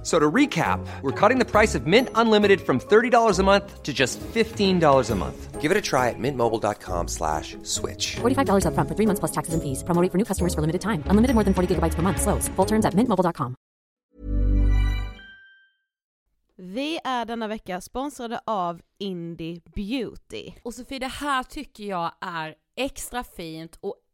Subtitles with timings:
[0.00, 3.82] F- So to recap, we're cutting the price of Mint Unlimited from $30 a month
[3.82, 5.60] to just $15 a month.
[5.60, 8.16] Give it a try at mintmobile.com slash switch.
[8.20, 9.84] $45 upfront for three months plus taxes and fees.
[9.84, 11.02] Promo rate for new customers for limited time.
[11.10, 12.20] Unlimited more than 40 gigabytes per month.
[12.22, 12.48] Slows.
[12.56, 13.54] Full terms at mintmobile.com.
[16.56, 20.52] Vi är denna vecka sponsrade av Indie Beauty.
[20.62, 23.94] Och Sofie, det här tycker jag är extra fint och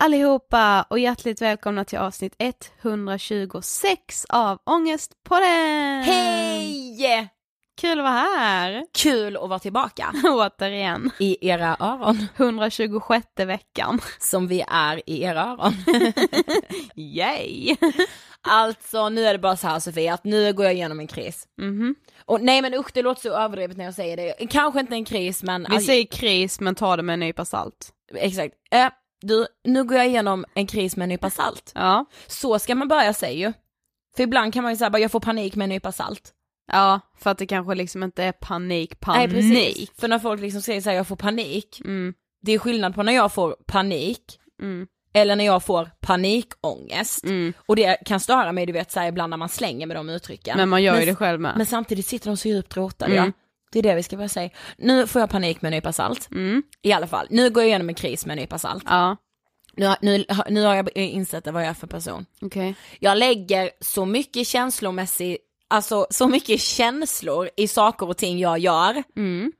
[0.00, 2.34] allihopa och hjärtligt välkomna till avsnitt
[2.82, 6.02] 126 av Ångestpodden!
[6.04, 7.28] Hej!
[7.80, 8.84] Kul att vara här!
[8.98, 11.10] Kul att vara tillbaka Återigen.
[11.18, 14.00] i era öron, 126 veckan.
[14.18, 15.74] som vi är i era öron.
[16.96, 17.76] Yay!
[18.48, 21.48] Alltså nu är det bara så här Sofie, att nu går jag igenom en kris.
[21.60, 21.94] Mhm.
[22.24, 24.46] Och nej men usch det låter så överdrivet när jag säger det.
[24.50, 25.66] Kanske inte en kris men...
[25.70, 27.90] Vi säger kris men ta det med en nypa salt.
[28.14, 28.54] Exakt.
[28.70, 28.88] Eh,
[29.20, 31.72] du, nu går jag igenom en kris med en nypa salt.
[31.74, 32.04] Ja.
[32.26, 33.52] Så ska man börja säga ju.
[34.16, 36.32] För ibland kan man ju säga jag får panik med en nypa salt.
[36.72, 39.32] Ja, för att det kanske liksom inte är panik, panik.
[39.32, 39.90] Nej precis.
[40.00, 41.80] För när folk liksom säger så här, jag får panik.
[41.84, 47.24] Mm, Det är skillnad på när jag får panik mm, eller när jag får panikångest.
[47.24, 47.52] mm.
[47.66, 50.08] Och det kan störa mig du vet så här, ibland när man slänger med de
[50.08, 50.56] uttrycken.
[50.56, 51.52] Men man gör ju Men- det själv med.
[51.56, 53.24] Men samtidigt sitter de så djupt rotade Mm.
[53.26, 53.32] ja.
[53.72, 54.50] Det är det vi ska börja säga.
[54.78, 56.28] Nu får jag panik med en nypa salt.
[56.30, 58.82] Mm, I alla fall, nu går jag igenom en kris med en nypa salt.
[58.86, 59.16] ja,
[59.76, 62.26] Nu, har- nu, nu har jag insett vad jag är för person.
[62.40, 62.74] okej.
[63.00, 65.38] Jag lägger så mycket känslomässigt,
[65.68, 69.02] alltså så mycket känslor i saker och ting jag gör.
[69.16, 69.52] Mm.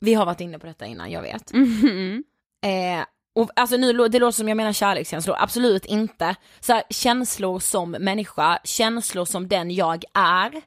[0.00, 1.52] Vi har varit inne på detta innan, jag vet.
[1.52, 2.24] Mhm.
[2.62, 3.04] Eh,
[3.34, 6.34] och alltså nu, det låter som jag menar kärlekskänslor, absolut inte.
[6.60, 10.62] Så här, känslor som människa, känslor som den jag är.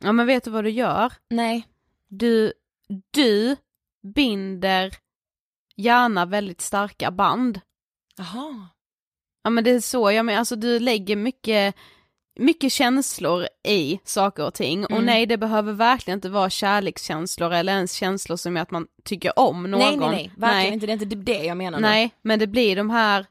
[0.00, 1.12] Ja men vet du vad du gör?
[1.30, 1.66] Nej.
[2.08, 2.52] Du,
[3.10, 3.56] du
[4.14, 4.94] binder
[5.76, 7.60] gärna väldigt starka band.
[8.16, 8.68] Jaha.
[9.42, 11.74] Ja men det är så, jag menar alltså du lägger mycket,
[12.38, 15.04] mycket känslor i saker och ting och Mm.
[15.04, 19.38] nej det behöver verkligen inte vara kärlekskänslor eller ens känslor som är att man tycker
[19.38, 19.80] om någon.
[19.80, 21.82] Nej nej nej, verkligen inte, det är inte det jag menar nu.
[21.86, 23.26] Nej, men det blir de här,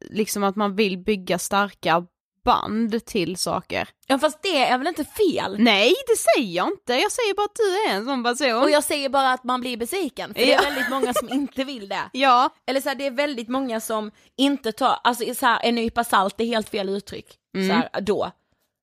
[0.00, 2.06] liksom att man vill bygga starka
[2.44, 3.88] band till saker.
[4.06, 5.56] Ja fast det är väl inte fel?
[5.58, 8.62] Nej, det säger jag inte, jag säger bara att du är en sån person.
[8.62, 11.64] Och jag säger bara att man blir besviken, för det är väldigt många som inte
[11.64, 12.02] vill det.
[12.12, 15.74] Ja, Eller så här, det är väldigt många som inte tar, alltså så här, en
[15.74, 17.26] nypa salt är helt fel uttryck.
[17.54, 18.30] Så här, då.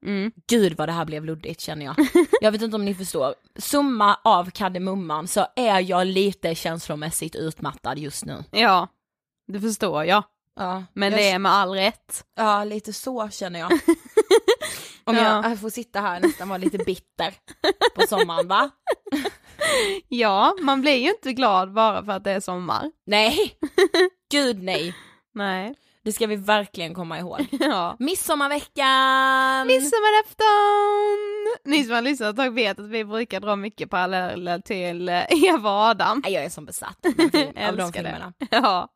[0.06, 0.32] Mm.
[0.48, 1.96] Gud vad det här blev luddigt känner jag.
[2.42, 3.36] Jag vet inte om ni förstår.
[3.58, 8.44] Summa av kardemumman så är jag lite känslomässigt utmattad just nu.
[8.52, 8.88] ja,
[9.48, 10.24] det förstår jag.
[10.60, 12.24] Ja, Men jag, det är med all rätt.
[12.36, 13.72] Ja, lite så känner jag.
[15.04, 15.24] Om Ja.
[15.24, 17.34] jag, jag får sitta här nästan vara lite bitter
[17.96, 18.70] på sommaren va?
[20.08, 22.92] Ja, man blir ju inte glad bara för att det är sommar.
[23.06, 23.54] Nej,
[24.32, 24.96] gud nej.
[25.34, 25.76] Nej.
[26.06, 27.48] Det ska vi verkligen komma ihåg.
[27.60, 27.96] Ja.
[28.00, 29.68] Midsommarveckan!
[29.68, 31.20] Midsommarafton!
[31.66, 35.24] Ni som har lyssnat ett tag vet att vi brukar dra mycket paralleller till eh,
[35.30, 36.24] Eva och Adam.
[36.28, 37.94] Jag är som besatt av, den film, av de det.
[37.94, 38.34] filmerna.
[38.52, 38.88] Ja,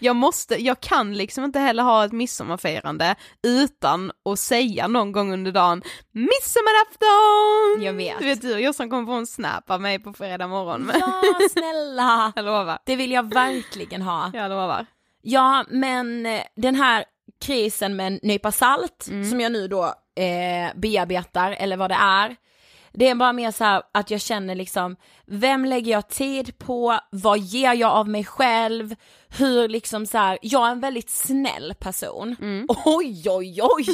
[0.00, 3.14] jag måste, jag kan liksom inte heller ha ett midsommarfirande
[3.46, 5.82] utan att säga någon gång under dagen
[6.12, 7.82] midsommarafton!
[7.82, 8.18] Jag vet.
[8.18, 10.90] Du vet du och Jossan kommer få en snap av mig på fredag morgon.
[11.00, 12.32] Ja, snälla!
[12.36, 14.30] Jag lovar, Det vill jag verkligen ha.
[14.34, 14.86] jag lovar.
[15.22, 17.04] Ja, men eh, den här
[17.40, 19.84] krisen med en nypa salt, som jag nu då
[20.22, 22.36] eh, bearbetar, eller vad det är,
[22.94, 24.96] det är bara mer så här att jag känner liksom,
[25.26, 28.94] vem lägger jag tid på, vad ger jag av mig själv,
[29.28, 32.36] hur liksom så här, jag är en väldigt snäll person.
[32.84, 33.84] Oj oj oj!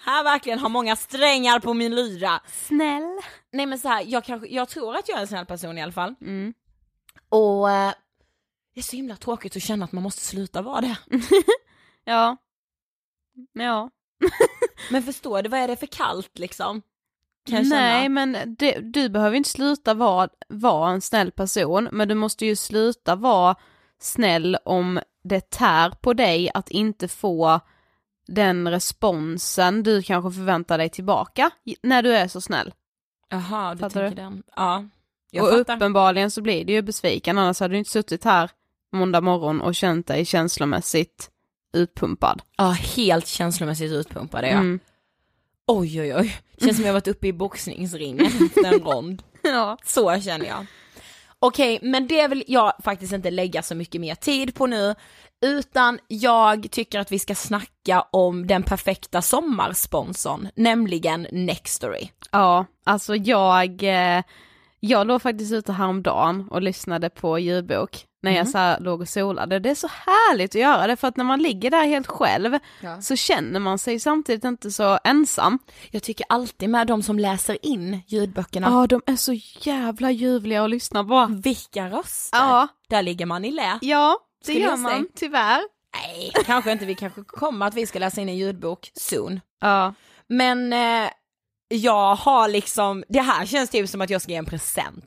[0.00, 2.40] här verkligen har många strängar på min lyra.
[2.46, 3.20] Snäll.
[3.52, 5.82] Nej men så här, jag, kanske, jag tror att jag är en snäll person i
[5.82, 6.14] alla fall.
[7.28, 7.92] Och eh,
[8.74, 10.96] det är så himla tråkigt att känna att man måste sluta vara det.
[12.06, 12.36] Ja.
[13.52, 13.90] Ja.
[14.90, 16.82] Men förstår du, vad är det för kallt liksom?
[17.48, 18.08] Nej känna.
[18.08, 22.56] men det, du behöver inte sluta vara, vara en snäll person, men du måste ju
[22.56, 23.56] sluta vara
[24.00, 27.60] snäll om det tär på dig att inte få
[28.26, 31.50] den responsen du kanske förväntar dig tillbaka
[31.82, 32.74] när du är så snäll.
[33.28, 34.42] Jaha, du Fattar tänker den.
[34.56, 34.84] Ja,
[35.30, 35.76] jag och fattar.
[35.76, 38.50] uppenbarligen så blir du ju besviken, annars hade du inte suttit här
[38.94, 41.30] måndag morgon och känt dig känslomässigt
[41.72, 42.42] utpumpad.
[42.56, 44.58] Ja, helt känslomässigt utpumpad är jag.
[44.58, 44.80] Mm.
[45.66, 49.22] Oj oj oj, känns som jag varit uppe i boxningsringen efter en rond.
[49.46, 49.78] Ja.
[49.84, 50.66] Så känner jag.
[51.38, 54.94] Okej, men det vill jag faktiskt inte lägga så mycket mer tid på nu,
[55.44, 62.08] utan jag tycker att vi ska snacka om den perfekta sommarsponsorn, nämligen Nextory.
[62.30, 64.22] Ja, alltså jag, eh,
[64.80, 69.08] jag låg faktiskt ute häromdagen och lyssnade på ljudbok när jag så här låg och
[69.08, 69.58] solade.
[69.58, 72.58] Det är så härligt att göra det för att när man ligger där helt själv
[72.80, 73.02] Ja.
[73.02, 75.58] så känner man sig samtidigt inte så ensam.
[75.90, 79.32] Jag tycker alltid med de som läser in ljudböckerna, Ja, de är så
[79.70, 81.28] jävla ljuvliga att lyssna på.
[81.44, 82.38] vilka röster!
[82.38, 83.78] Ja, Där ligger man i lä.
[83.82, 85.60] ja, det Skulle gör man tyvärr.
[86.06, 89.40] Nej, kanske inte, vi kanske kommer att vi ska läsa in en ljudbok soon.
[89.60, 89.94] Ja,
[90.28, 91.10] Men eh,
[91.68, 95.04] jag har liksom, det här känns typ som att jag ska ge en present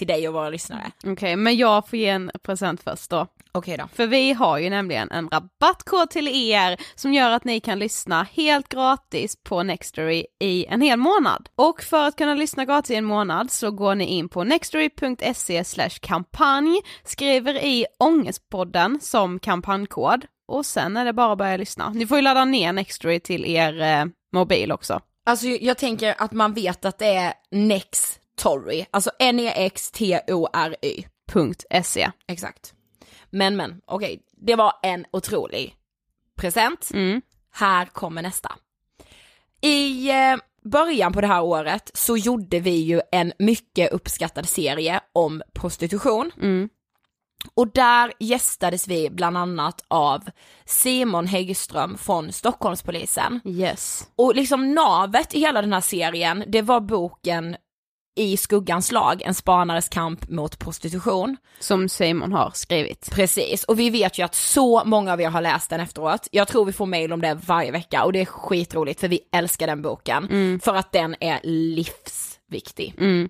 [0.00, 0.90] till dig och våra lyssnare.
[1.06, 3.26] okej, men jag får ge en present först då.
[3.52, 3.88] Okej då.
[3.94, 8.26] För vi har ju nämligen en rabattkod till er som gör att ni kan lyssna
[8.32, 11.48] helt gratis på Nextory i en hel månad.
[11.54, 15.64] Och för att kunna lyssna gratis i en månad så går ni in på nextory.se
[16.00, 21.90] kampanj, skriver i Ångestpodden som kampanjkod och sen är det bara att börja lyssna.
[21.90, 25.00] Ni får ju ladda ner Nextory till er eh, mobil också.
[25.26, 27.34] Alltså jag tänker att man vet att det är
[28.40, 31.06] Nextory, alltså N-E-X-T-O-R-Y.
[31.84, 32.10] .se.
[32.26, 32.74] Exakt.
[33.30, 35.74] Men men, okej, det var en otrolig
[36.36, 36.90] present.
[36.94, 37.22] Mm.
[37.52, 38.52] Här kommer nästa.
[39.60, 45.00] I eh, början på det här året så gjorde vi ju en mycket uppskattad serie
[45.12, 46.30] om prostitution.
[46.42, 46.68] Mm.
[47.54, 50.24] Och där gästades vi bland annat av
[50.64, 53.40] Simon Häggström från Stockholmspolisen.
[53.44, 54.08] Yes.
[54.16, 57.56] Och liksom navet i hela den här serien, det var boken
[58.16, 61.36] I skuggans lag, en spanares kamp mot prostitution.
[61.60, 63.10] Som Simon har skrivit.
[63.12, 66.28] Precis, och vi vet ju att så många av er har läst den efteråt.
[66.30, 69.20] Jag tror vi får mail om det varje vecka och det är skitroligt för vi
[69.32, 70.60] älskar den boken.
[70.60, 72.94] För att den är livsviktig.
[72.98, 73.28] Mm.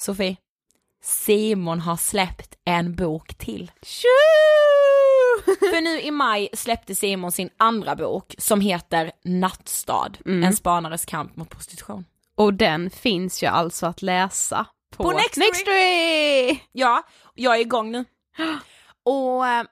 [0.00, 0.36] Sofie,
[1.02, 3.70] Simon har släppt en bok till.
[3.82, 4.08] Tjo!
[5.44, 11.36] För nu i maj släppte Simon sin andra bok som heter Nattstad, en spanares kamp
[11.36, 12.04] mot prostitution.
[12.38, 14.66] Och den finns ju alltså att läsa
[14.96, 15.46] på, På Nextory!
[15.46, 16.60] Nextory!
[16.72, 17.02] Ja,
[17.34, 18.04] jag är igång nu.
[19.04, 19.64] Och eh,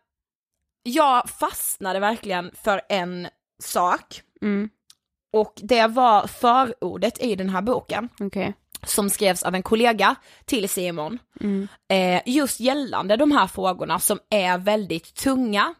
[0.82, 3.28] jag fastnade verkligen för en
[3.62, 4.22] sak.
[4.42, 4.70] Mm.
[5.32, 8.08] Och det var förordet i den här boken.
[8.20, 8.54] Okej.
[8.82, 11.18] som skrevs av en kollega till Simon.
[11.88, 15.74] Eh, just gällande de här frågorna som är väldigt tunga.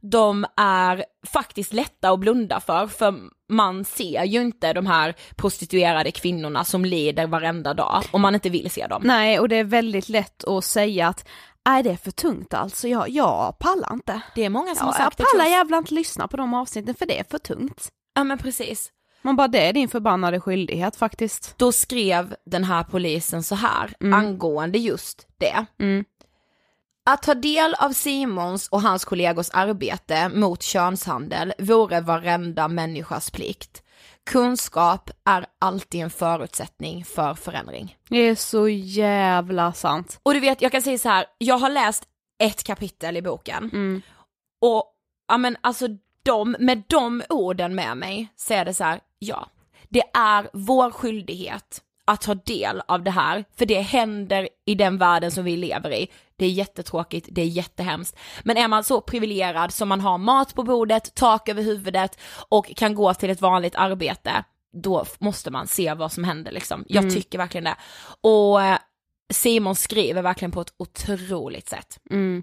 [0.00, 3.14] De är faktiskt lätta att blunda för, för
[3.48, 8.50] man ser ju inte de här prostituerade kvinnorna som lider varenda dag om man inte
[8.50, 9.02] vill se dem.
[9.04, 11.28] Nej och det är väldigt lätt att säga att
[11.66, 14.20] nej det är för tungt alltså, jag, jag pallar inte.
[14.34, 16.36] Det är många som Ja, har jag sagt det till pallar jävla inte lyssna på
[16.36, 17.88] de avsnitten för det är för tungt.
[18.14, 18.92] Ja men precis.
[19.22, 21.54] Man bara det är din förbannade skyldighet faktiskt.
[21.58, 25.66] Då skrev den här polisen så här angående just det.
[25.84, 26.04] Mm.
[27.08, 33.82] Att ta del av Simons och hans kollegors arbete mot könshandel vore varenda människas plikt.
[34.30, 37.96] Kunskap är alltid en förutsättning för förändring.
[38.08, 40.20] Det är så jävla sant.
[40.22, 42.04] Och du vet, jag kan säga så här, jag har läst
[42.38, 44.02] ett kapitel i boken Mm.
[44.60, 44.84] och
[45.28, 45.86] ja men alltså
[46.22, 49.48] de, med de orden med mig så är det så här, ja,
[49.88, 54.98] det är vår skyldighet att ta del av det här, för det händer i den
[54.98, 56.08] världen som vi lever i.
[56.36, 58.18] Det är jättetråkigt, det är jättehemskt.
[58.44, 62.74] Men är man så privilegierad som man har mat på bordet, tak över huvudet och
[62.76, 64.44] kan gå till ett vanligt arbete,
[64.82, 66.84] då måste man se vad som händer liksom.
[66.88, 67.76] Jag tycker verkligen det.
[68.20, 68.78] Och eh,
[69.32, 71.98] Simon skriver verkligen på ett otroligt sätt.
[72.10, 72.42] Mm.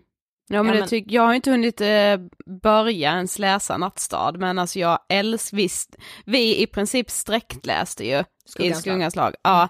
[0.50, 2.18] Ja men Ja, men- tycker, jag har inte hunnit eh,
[2.62, 5.96] börja ens läsa Nattstad men alltså jag älskar, visst,
[6.26, 8.82] vi i princip sträckläste ju i Skuggans lag.
[8.94, 9.36] Skuggans lag.
[9.44, 9.68] Ja,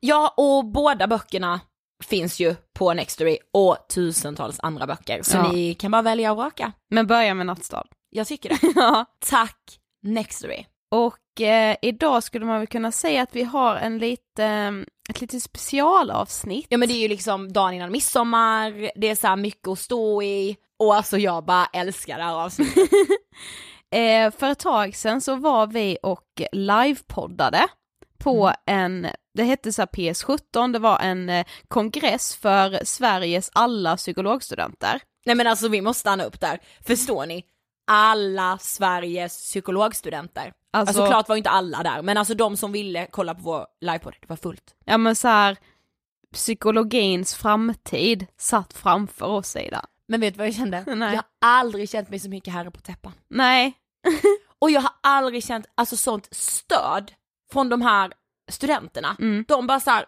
[0.00, 1.60] Ja, och båda böckerna
[2.04, 5.22] finns ju på Nextory och tusentals andra böcker.
[5.22, 5.52] Så Ja.
[5.52, 6.72] ni kan bara välja och vraka.
[6.90, 7.84] men börja med Nattstad.
[8.10, 8.72] Jag tycker det.
[8.76, 9.04] Ja.
[9.26, 10.64] Tack Nextory.
[10.90, 14.44] Och eh, idag skulle man väl kunna säga att vi har en lite,
[15.08, 16.66] ett litet specialavsnitt.
[16.68, 19.78] Ja men det är ju liksom dagen innan midsommar, det är så här mycket att
[19.78, 22.90] stå i och alltså jag bara älskar det här avsnittet.
[23.94, 27.68] Eh, för ett tag sedan så var vi och livepoddade
[28.18, 33.96] på en, det hette så här PS17, det var en eh, kongress för Sveriges alla
[33.96, 35.00] psykologstudenter.
[35.26, 37.44] Nej men alltså vi måste stanna upp där, förstår ni?
[37.86, 40.52] Alla Sveriges psykologstudenter.
[40.72, 43.66] Alltså- Alltså, klart var inte alla där, men alltså de som ville kolla på vår
[43.80, 44.74] livepodd, det var fullt.
[44.84, 45.56] Ja men så här,
[46.32, 49.84] psykologins framtid satt framför oss Ida.
[50.08, 50.84] Men vet du vad jag kände?
[50.94, 51.14] Nej.
[51.14, 53.12] Jag har aldrig känt mig så mycket herre på täppan.
[53.28, 53.72] Nej,
[54.58, 57.12] Och jag har aldrig känt alltså sånt stöd
[57.52, 58.12] från de här
[58.50, 59.16] studenterna.
[59.18, 59.44] Mm.
[59.48, 60.04] De bara så här,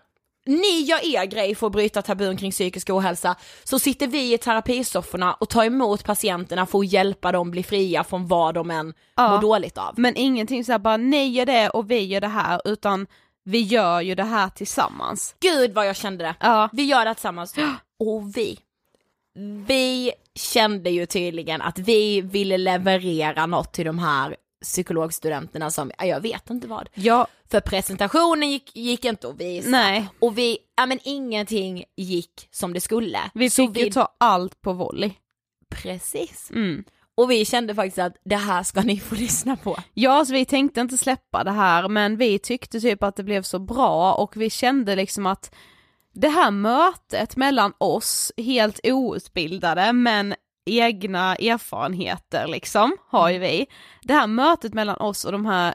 [0.48, 4.38] ni gör er grej för att bryta tabun kring psykisk ohälsa, så sitter vi i
[4.38, 8.94] terapisofforna och tar emot patienterna för att hjälpa dem bli fria från vad de än
[9.16, 9.30] Ja.
[9.34, 9.94] mår dåligt av.
[9.96, 13.06] men ingenting så här bara ni gör det och vi gör det här utan
[13.44, 15.34] vi gör ju det här tillsammans.
[15.40, 16.34] Gud vad jag kände det.
[16.40, 16.68] Ja.
[16.72, 17.54] Vi gör det tillsammans.
[18.00, 18.58] Och vi,
[19.66, 26.04] vi kände ju tydligen att vi ville leverera något till de här psykologstudenterna som, ja,
[26.04, 26.88] jag vet inte vad.
[26.94, 29.68] Ja, För presentationen gick, gick inte att visa.
[29.70, 30.08] nej.
[30.18, 33.18] Och vi, ja men ingenting gick som det skulle.
[33.34, 35.12] Vi fick ju ta allt på volley.
[35.70, 36.50] Precis.
[36.50, 36.84] Mm.
[37.14, 39.76] Och vi kände faktiskt att det här ska ni få lyssna på.
[39.94, 43.42] Ja, så vi tänkte inte släppa det här men vi tyckte typ att det blev
[43.42, 45.54] så bra och vi kände liksom att
[46.14, 50.34] det här mötet mellan oss, helt outbildade men
[50.66, 53.66] egna erfarenheter liksom, har ju vi.
[54.02, 55.74] Det här mötet mellan oss och de här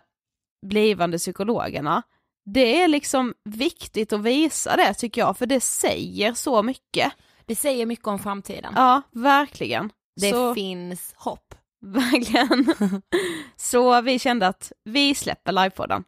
[0.63, 2.03] blivande psykologerna,
[2.45, 7.13] det är liksom viktigt att visa det tycker jag, för det säger så mycket.
[7.45, 8.73] Det säger mycket om framtiden.
[8.75, 9.89] Ja, verkligen.
[10.21, 11.55] det så, finns hopp.
[11.81, 12.73] verkligen.
[13.55, 16.03] så vi kände att vi släpper livepodden.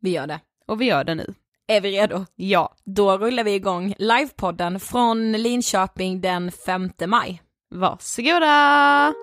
[0.00, 0.40] Vi gör det.
[0.66, 1.34] Och vi gör det nu.
[1.66, 2.26] Är vi redo?
[2.34, 2.74] Ja.
[2.84, 7.42] Då rullar vi igång livepodden från Linköping den 5 maj.
[7.70, 9.14] Varsågoda!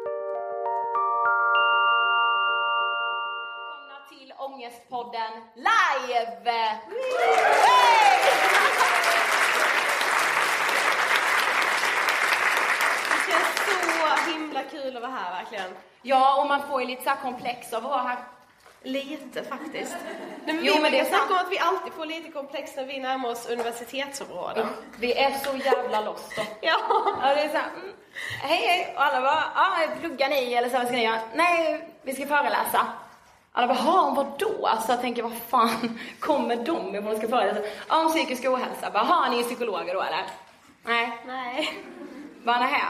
[6.46, 6.80] Live!
[13.10, 15.76] Det känns så himla kul att vara här verkligen.
[16.02, 18.18] Ja, och man får ju lite så här komplex av att vara här.
[18.84, 19.96] Lite faktiskt.
[20.46, 21.32] Nej, men Jo, vi, men det är sant.
[21.32, 24.68] om att vi alltid får lite komplex när vi närmar oss universitetsområden.
[25.00, 26.42] Vi är så jävla lost då.
[26.62, 26.76] Ja.
[27.22, 27.94] Ja, det är så här, mm,
[28.42, 31.20] hej hej, och alla bara, ja, pluggar ni eller så, vad ska ni göra?
[31.34, 32.88] Nej, vi ska föreläsa.
[33.58, 34.68] Alla bara, jaha, vadå?
[34.68, 37.60] Alltså jag tänker, vad fan kommer de ifrån ska föreläsa?
[37.90, 38.92] Ja, om psykisk ohälsa.
[38.92, 40.26] Bara, jaha, ni är psykologer då eller?
[40.84, 41.18] Nej.
[41.26, 41.70] Nej.
[42.44, 42.84] Bara, nähä.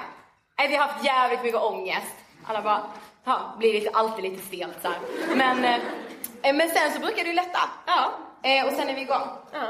[0.57, 2.15] Nej, vi har haft jävligt mycket ångest.
[2.45, 2.81] Alla bara,
[3.24, 5.00] ja, blir lite, alltid lite stelt så här.
[5.36, 7.60] Men, eh, men sen så brukar det ju lätta.
[7.86, 8.12] Ja.
[8.43, 9.27] Eh, och sen är vi igång.
[9.51, 9.67] Ja.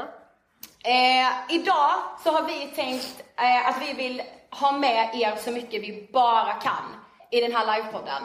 [0.90, 1.90] Eh, idag
[2.24, 6.52] så har vi tänkt eh, att vi vill ha med er så mycket vi bara
[6.52, 6.94] kan
[7.30, 8.22] i den här livepodden.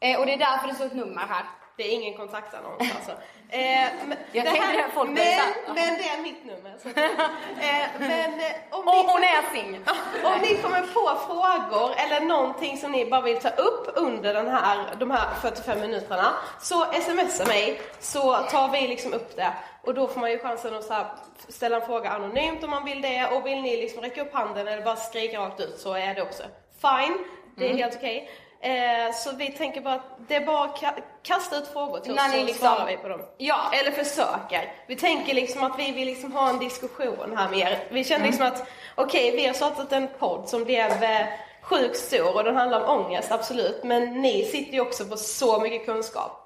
[0.00, 1.44] Eh, och det är därför det står ett nummer här.
[1.76, 3.12] Det är ingen kontaktannons alltså.
[3.48, 6.74] Eh, men, Jag det, folk men, här, men det är mitt nummer.
[6.82, 6.88] Så.
[7.68, 9.82] eh, men eh, om, Och ni, hon är singel.
[10.24, 14.48] om ni kommer på frågor eller någonting som ni bara vill ta upp under den
[14.48, 19.52] här, de här 45 minuterna så smsa mig så tar vi liksom upp det.
[19.82, 21.06] Och då får man ju chansen att här,
[21.48, 24.68] ställa en fråga anonymt om man vill det och vill ni liksom räcka upp handen
[24.68, 26.42] eller bara skrika rakt ut så är det också
[26.80, 27.18] fine.
[27.56, 27.82] Det är Mm.
[27.82, 28.30] helt okej.
[28.60, 32.12] Eh, så vi tänker bara att det är bara att ka- kasta ut frågor till
[32.12, 33.20] oss När så liksom- svarar vi på dem.
[33.38, 33.60] Ja.
[33.72, 34.72] Eller försöker.
[34.88, 37.78] Vi tänker liksom att vi vill liksom ha en diskussion här med er.
[37.90, 38.54] Vi känner liksom Mm.
[38.60, 41.26] att okej, vi har startat en podd som blev eh,
[41.62, 43.84] sjukt stor och den handlar om ångest, absolut.
[43.84, 46.40] Men ni sitter ju också på så mycket kunskap.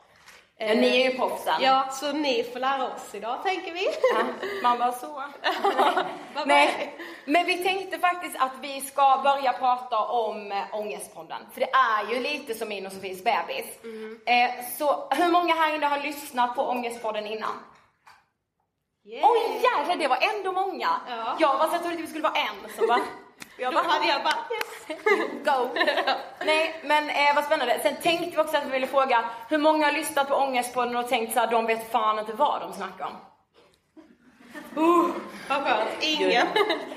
[0.61, 1.55] Ja, ni är ju proffsen.
[1.61, 3.85] Ja, så ni får lära oss idag, tänker vi.
[4.15, 4.25] Ja,
[4.63, 5.23] man bara så.
[6.47, 6.95] Nej.
[7.29, 11.43] Men vi tänkte faktiskt att vi ska börja prata om äh, Ångestpodden.
[11.53, 13.67] För det är ju lite som min och Sofies bebis.
[14.27, 17.53] Eh, så hur många här inne har lyssnat på Ångestpodden innan?
[19.05, 19.21] Yay.
[19.23, 20.89] Oj jäklar, det var ändå många.
[21.09, 21.37] Ja.
[21.39, 23.01] Jag var så jag trodde att vi skulle vara en som bara...
[23.61, 25.01] Jag Då hade jag bara yes.
[25.45, 25.69] Go!
[26.47, 27.81] Nej, men eh, vad spännande.
[27.83, 31.09] Sen tänkte vi också att vi ville fråga hur många har lyssnat på Ångestpodden och
[31.09, 33.13] tänkt så här, de vet fan inte vad de snackar om.
[35.49, 35.89] Vad skönt.
[36.01, 36.47] Ingen.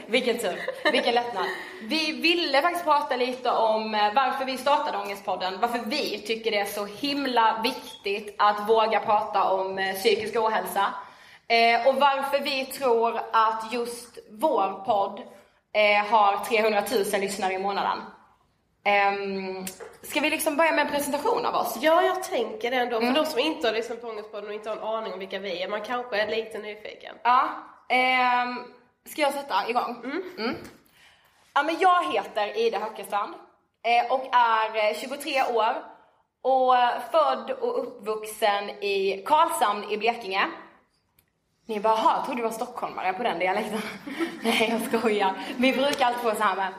[0.07, 0.59] Vilken tur,
[0.91, 1.45] vilken lättnad.
[1.81, 6.59] Vi ville faktiskt prata lite om eh, varför vi startade Ångestpodden, varför vi tycker det
[6.59, 10.85] är så himla viktigt att våga prata om eh, psykisk ohälsa.
[11.47, 15.21] Eh, och varför vi tror att just vår podd
[16.09, 17.97] har 300 000 lyssnare i månaden.
[18.83, 19.65] Ehm,
[20.01, 21.77] ska vi liksom börja med en presentation av oss?
[21.81, 22.97] Ja, jag tänker det ändå.
[22.97, 23.13] Mm.
[23.13, 25.39] För de som inte har lyssnat på Ångestpodden och inte har en aning om vilka
[25.39, 27.15] vi är, man kanske är lite nyfiken.
[27.23, 27.49] Ja,
[27.91, 28.63] ehm,
[29.05, 29.95] ska jag sätta igång?
[30.37, 30.55] Mm.
[31.53, 33.33] Ja, men jag heter Ida Höckestrand
[33.83, 35.75] eh, och är eh, 23 år
[36.41, 36.75] och
[37.11, 40.47] född och uppvuxen i Karlshamn i Blekinge.
[41.65, 43.81] Ni bara, "Jaha, jag trodde du var stockholmare på den dialekten.
[44.43, 45.33] Nej, jag skojar.
[45.57, 46.73] Vi brukar alltid få så här med,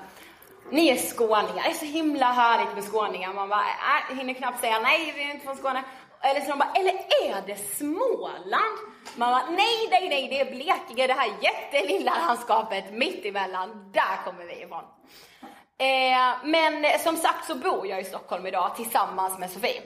[0.71, 3.33] ni är skåningar, det är så himla härligt med skåningar.
[3.33, 3.65] Man bara,
[4.11, 5.83] äh, hinner knappt säga nej, vi är inte från Skåne.
[6.23, 8.79] Eller så de bara, eller är det Småland?
[9.17, 14.45] Man bara, nej, nej, nej, det är Blekinge, det här jättelilla landskapet mittemellan, där kommer
[14.45, 14.85] vi ifrån.
[15.79, 19.83] Eh, men som sagt så bor jag i Stockholm idag tillsammans med Sofie.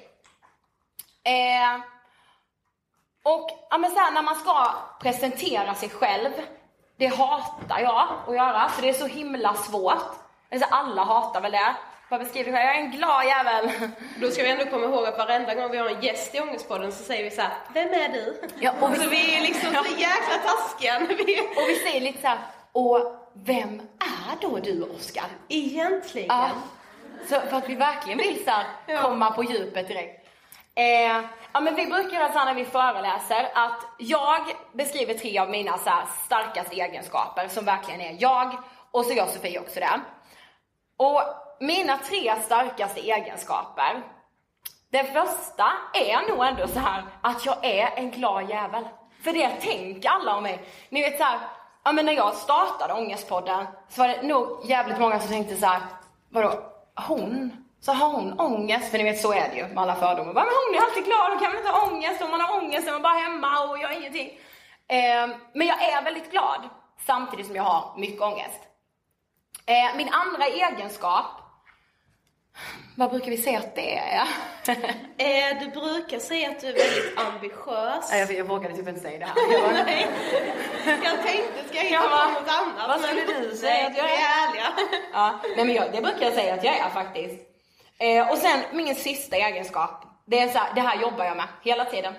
[1.25, 1.81] Eh,
[3.22, 6.31] och ja, men så här, när man ska presentera sig själv,
[6.96, 10.12] det hatar jag att göra, för det är så himla svårt.
[10.53, 11.77] Alltså, alla hatar väl det.
[12.08, 12.64] Vad beskriver jag?
[12.64, 13.70] Jag är en glad jävel.
[14.20, 16.92] Då ska vi ändå komma ihåg att varenda gång vi har en gäst i Ångestpodden
[16.92, 18.40] så säger vi så här: Vem är du?
[18.60, 22.20] Ja, och vi- så vi är liksom så jäkla taskiga vi Och vi säger lite
[22.20, 22.38] så här,
[22.72, 25.24] och vem är då du Oskar?
[25.48, 26.28] Egentligen.
[26.28, 26.50] Ja.
[27.28, 30.28] Så för att vi verkligen vill så här, komma på djupet direkt.
[30.74, 31.20] Eh,
[31.52, 34.40] ja men vi brukar göra så när vi föreläser att jag
[34.72, 35.90] beskriver tre av mina så
[36.24, 38.56] starkaste egenskaper som verkligen är jag
[38.90, 40.00] och så gör Sofie också det.
[40.96, 41.22] Och
[41.60, 44.02] mina tre starkaste egenskaper
[44.90, 48.88] den första är nog ändå så här att jag är en glad jävel.
[49.24, 50.64] För det tänker alla om mig.
[50.88, 51.38] Ni vet så här,
[51.84, 55.66] ja men när jag startade Ångestpodden så var det nog jävligt många som tänkte så
[55.66, 55.80] här,
[56.28, 56.62] vadå,
[57.08, 57.64] hon?
[57.80, 58.90] Så har hon ångest?
[58.90, 60.32] För ni vet så är det ju med alla fördomar.
[60.32, 62.22] Bara, men hon är alltid glad, hon kan väl inte ha ångest?
[62.22, 64.30] Om man har ångest är man bara hemma och gör ingenting.
[64.88, 66.60] Eh, men jag är väldigt glad
[67.06, 68.60] samtidigt som jag har mycket ångest.
[69.66, 71.26] Eh, min andra egenskap,
[72.94, 74.28] vad brukar vi säga att det är?
[75.18, 78.12] Eh, du brukar säga att du är väldigt ambitiös.
[78.12, 79.34] Jag, jag vågade typ inte säga det här.
[79.52, 79.90] Jag bara.
[81.04, 82.88] Jag tänkte, ska jag hitta på något annat?
[82.88, 84.66] Vad skulle du säga att jag är ärliga.
[85.12, 87.40] ja, nej men jag, det brukar jag säga att jag är faktiskt.
[87.98, 91.46] Eh, och sen min sista egenskap, det är så här, det här jobbar jag med
[91.62, 92.14] hela tiden.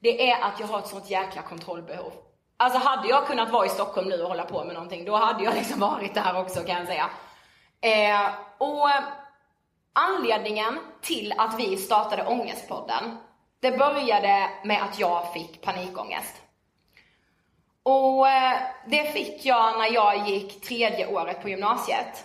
[0.00, 2.12] Det är att jag har ett sånt jäkla kontrollbehov.
[2.56, 5.44] Alltså hade jag kunnat vara i Stockholm nu och hålla på med någonting, då hade
[5.44, 7.10] jag liksom varit där också kan jag säga.
[7.80, 8.90] Eh, och
[9.94, 13.16] anledningen till att vi startade Ångestpodden,
[13.60, 16.42] det började med att jag fick panikångest.
[17.82, 22.24] Och eh, det fick jag när jag gick tredje året på gymnasiet.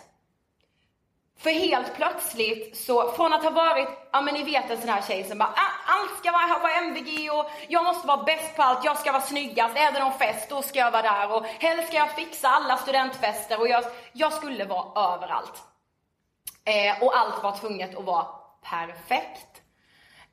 [1.39, 5.01] För helt plötsligt så, från att ha varit, ja men ni vet en sån här
[5.01, 8.55] tjej som bara, ah, allt ska vara, här på MVG och jag måste vara bäst
[8.55, 11.31] på allt, jag ska vara snyggast, är det någon fest då ska jag vara där
[11.31, 15.68] och helst ska jag fixa alla studentfester och jag, jag skulle vara överallt.
[16.69, 18.25] Eh, och allt var tvunget att vara
[18.61, 19.61] perfekt.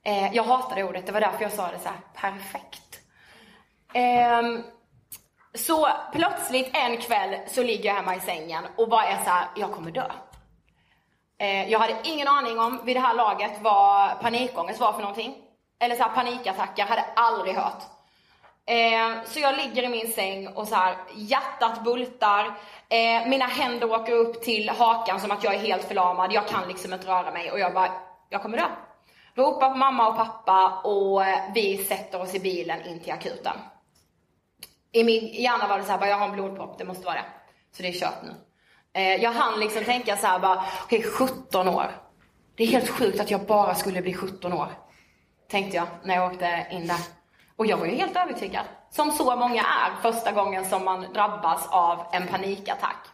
[0.03, 3.01] Eh, jag hatade ordet, det var därför jag sa det så här, perfekt.
[3.93, 4.43] Eh,
[5.55, 9.49] så plötsligt en kväll så ligger jag hemma i sängen och bara är så här,
[9.57, 10.11] jag kommer dö.
[11.39, 15.35] Eh, jag hade ingen aning om vid det här laget vad panikångest var för någonting.
[15.81, 17.83] Eller så här panikattacker, hade aldrig hört.
[18.69, 22.45] Eh, så jag ligger i min säng och så här, hjärtat bultar,
[22.89, 26.69] eh, mina händer åker upp till hakan som att jag är helt förlamad, jag kan
[26.69, 27.93] liksom inte röra mig och jag bara,
[28.29, 28.67] jag kommer dö.
[29.35, 33.57] Ropar på mamma och pappa och eh, vi sätter oss i bilen in till akuten.
[34.93, 37.15] I min hjärna var det så här, bara, jag har en blodpropp, det måste vara
[37.15, 37.25] det.
[37.77, 38.35] Så det är kört nu.
[38.93, 41.91] Eh, jag hann liksom tänka så här bara, okej okay, 17 år.
[42.57, 44.69] Det är helt sjukt att jag bara skulle bli 17 år.
[45.49, 47.16] Tänkte jag när jag åkte in där.
[47.57, 48.65] Och jag var ju helt övertygad.
[48.91, 53.07] Som så många är första gången som man drabbas av en panikattack.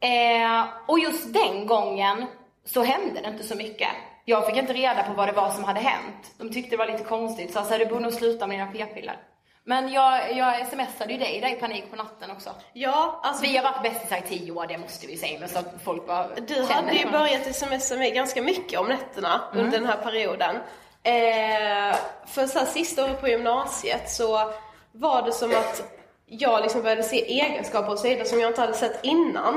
[0.00, 2.26] Eh, och just den gången
[2.64, 3.88] så hände det inte så mycket.
[4.24, 6.34] Jag fick inte reda på vad det var som hade hänt.
[6.38, 9.16] De tyckte det var lite konstigt, så jag du borde nog sluta med dina p-piller.
[9.64, 12.50] Men jag, jag smsade ju dig där i panik på natten också.
[12.72, 13.42] Ja, alltså.
[13.42, 16.28] Vi har varit bästisar i tio år, det måste vi säga, men så folk bara
[16.34, 19.64] Du hade ju börjat smsa mig ganska mycket om nätterna mm.
[19.64, 20.56] under den här perioden.
[21.02, 24.52] Eh, för sen sista året på gymnasiet så
[24.92, 25.82] var det som att
[26.26, 29.54] jag liksom började se egenskaper hos Ida som jag inte hade sett innan.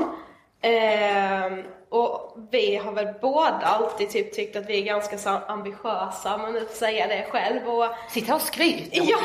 [0.60, 6.40] Eh, och vi har väl båda alltid typ tyckt att vi är ganska ambitiösa, om
[6.40, 7.68] man nu får säga det själv.
[7.68, 7.86] Och...
[8.10, 9.18] Sitta och skryta Ja,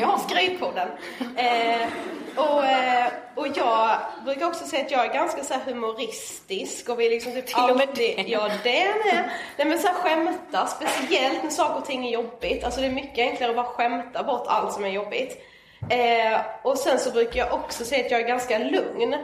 [0.00, 0.88] ja skrytpodden.
[1.36, 1.88] eh,
[2.36, 3.90] och, eh, och jag
[4.24, 7.76] brukar också säga att jag är ganska så humoristisk och vi liksom typ Till och
[7.76, 8.24] med det?
[8.26, 9.30] Ja, det med.
[9.56, 12.64] Nej men så här skämta, speciellt när saker och ting är jobbigt.
[12.64, 15.42] Alltså det är mycket enklare att bara skämta bort allt som är jobbigt.
[15.90, 19.16] Eh, och sen så brukar jag också säga att jag är ganska lugn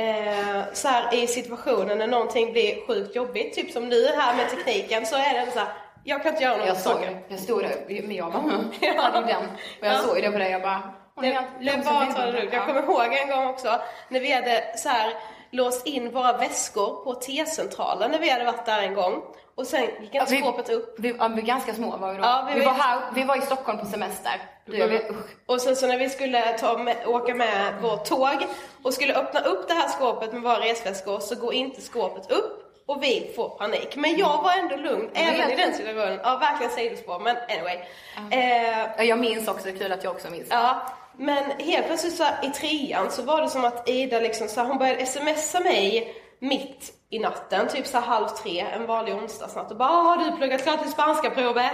[0.00, 4.50] eh, så här, i situationen när någonting blir sjukt jobbigt, typ som nu här med
[4.50, 5.68] tekniken, så är det så här,
[6.04, 9.26] jag kan inte göra något jag såg, Jag stod där, men jag bara, jag hade
[9.26, 9.42] den.
[9.80, 9.98] Och jag ja.
[9.98, 10.82] såg det på dig, jag bara,
[11.20, 12.52] det, det det lugnt.
[12.52, 15.12] Jag kommer ihåg en gång också när vi hade så här,
[15.50, 19.22] låst in våra väskor på T-centralen när vi hade varit där en gång.
[19.54, 20.94] Och sen gick inte ja, skåpet upp.
[20.98, 22.22] Vi, ja, vi var ganska små var vi då.
[22.24, 24.32] Ja, vi, vi var, här, vi var i Stockholm på semester.
[24.66, 25.16] Mm.
[25.46, 28.46] Och sen så när vi skulle ta med, åka med vårt tåg
[28.82, 32.60] och skulle öppna upp det här skåpet med våra resväskor så går inte skåpet upp
[32.86, 33.96] och vi får panik.
[33.96, 35.34] Men jag var ändå lugn, mm.
[35.34, 36.20] även i den situationen.
[36.22, 37.78] Ja, verkligen sidospår, men anyway.
[38.16, 38.96] Mm.
[38.98, 40.48] Eh, jag minns också, det är kul att jag också minns.
[40.50, 40.82] Ja,
[41.20, 44.78] men helt plötsligt så i trean så var det som att Ida liksom så hon
[44.78, 49.88] började smsa mig mitt i natten, typ så halv tre, en vanlig onsdagsnatt och bara
[49.88, 51.72] har du pluggat klart till spanska provet?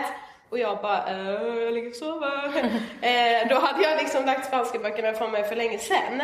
[0.50, 2.46] Och jag bara, äh, jag ligger och sover.
[3.02, 6.22] eh, då hade jag liksom lagt spanska böckerna från mig för länge sedan.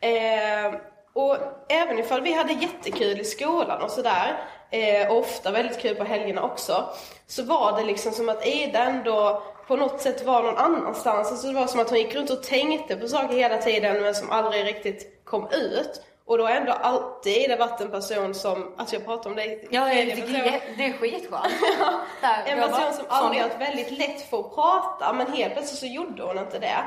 [0.00, 0.80] Eh,
[1.12, 1.36] och
[1.68, 4.36] även ifall vi hade jättekul i skolan och sådär,
[4.70, 6.84] eh, och ofta väldigt kul på helgerna också,
[7.26, 11.30] så var det liksom som att Ida ändå på något sätt var någon annanstans.
[11.30, 14.14] Alltså det var som att hon gick runt och tänkte på saker hela tiden men
[14.14, 16.02] som aldrig riktigt kom ut.
[16.26, 19.84] Och då har ändå alltid varit en person som, alltså jag pratar om dig Ja,
[19.84, 21.46] det är skitskönt.
[22.22, 25.86] ja, en person som aldrig haft väldigt lätt för att prata, men helt plötsligt så
[25.86, 26.78] gjorde hon inte det.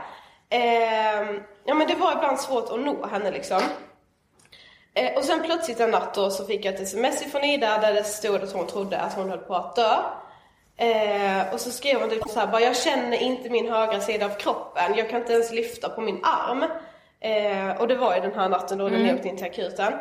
[0.49, 3.61] Eh, ja men det var ibland svårt att nå henne liksom.
[4.93, 7.93] Eh, och sen plötsligt en natt då så fick jag ett sms från Ida där
[7.93, 9.97] det stod att hon trodde att hon höll på att dö.
[10.77, 14.25] Eh, och så skrev hon typ så här, bara jag känner inte min högra sida
[14.25, 16.63] av kroppen, jag kan inte ens lyfta på min arm.
[17.19, 19.03] Eh, och det var ju den här natten då mm.
[19.03, 19.93] ni åkte in till akuten.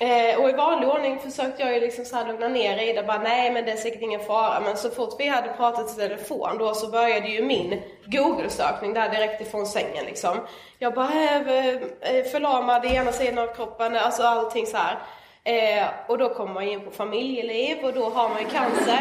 [0.00, 3.50] Eh, och i vanlig ordning försökte jag ju liksom så lugna ner Ida, bara nej
[3.50, 4.60] men det är säkert ingen fara.
[4.60, 9.08] Men så fort vi hade pratat i telefon då så började ju min google-sökning där
[9.08, 10.36] direkt ifrån sängen liksom.
[10.78, 11.68] Jag bara, eh,
[12.00, 14.98] eh förlamad i ena sidan av kroppen, alltså allting så här.
[15.44, 19.00] Eh, och då kommer man in på familjeliv och då har man ju cancer.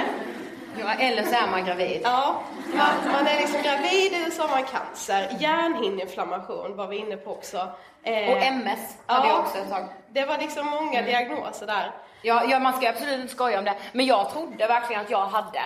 [0.79, 2.01] Ja, eller så är man gravid.
[2.03, 2.41] Ja,
[2.73, 5.37] man, man är liksom gravid eller så har man cancer.
[5.39, 7.57] Hjärnhinneinflammation var vi inne på också.
[8.03, 9.85] Eh, och MS hade ja, jag också ett tag.
[10.09, 11.05] Det var liksom många mm.
[11.05, 11.91] diagnoser där.
[12.21, 13.75] Ja, ja, man ska absolut inte skoja om det.
[13.91, 15.59] Men jag trodde verkligen att jag hade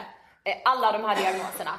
[0.43, 1.71] eh, alla de här diagnoserna.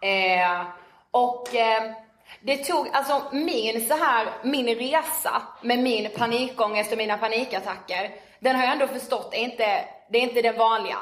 [0.00, 0.66] Eh,
[1.10, 1.92] och eh,
[2.40, 8.56] det tog, alltså min så här, min resa med min panikångest och mina panikattacker, den
[8.56, 10.98] har jag ändå förstått är inte, det är inte det vanliga.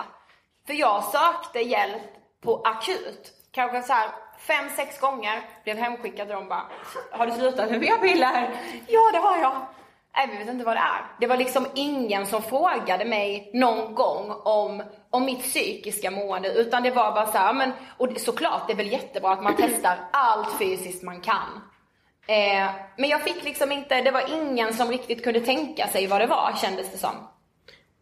[0.66, 2.02] För jag sökte hjälp
[2.42, 3.32] på akut.
[3.50, 5.42] Kanske så här fem, sex gånger.
[5.64, 6.66] Blev hemskickad och de bara,
[7.10, 8.50] har du slutat med p-piller?
[8.86, 9.66] Ja, det har jag.
[10.16, 11.04] Nej, vi vet inte vad det är.
[11.20, 16.82] Det var liksom ingen som frågade mig någon gång om, om mitt psykiska mående, utan
[16.82, 19.98] det var bara så här, men, och såklart, det är väl jättebra att man testar
[20.10, 21.60] allt fysiskt man kan.
[22.26, 26.20] Eh, men jag fick liksom inte, det var ingen som riktigt kunde tänka sig vad
[26.20, 27.28] det var, kändes det som.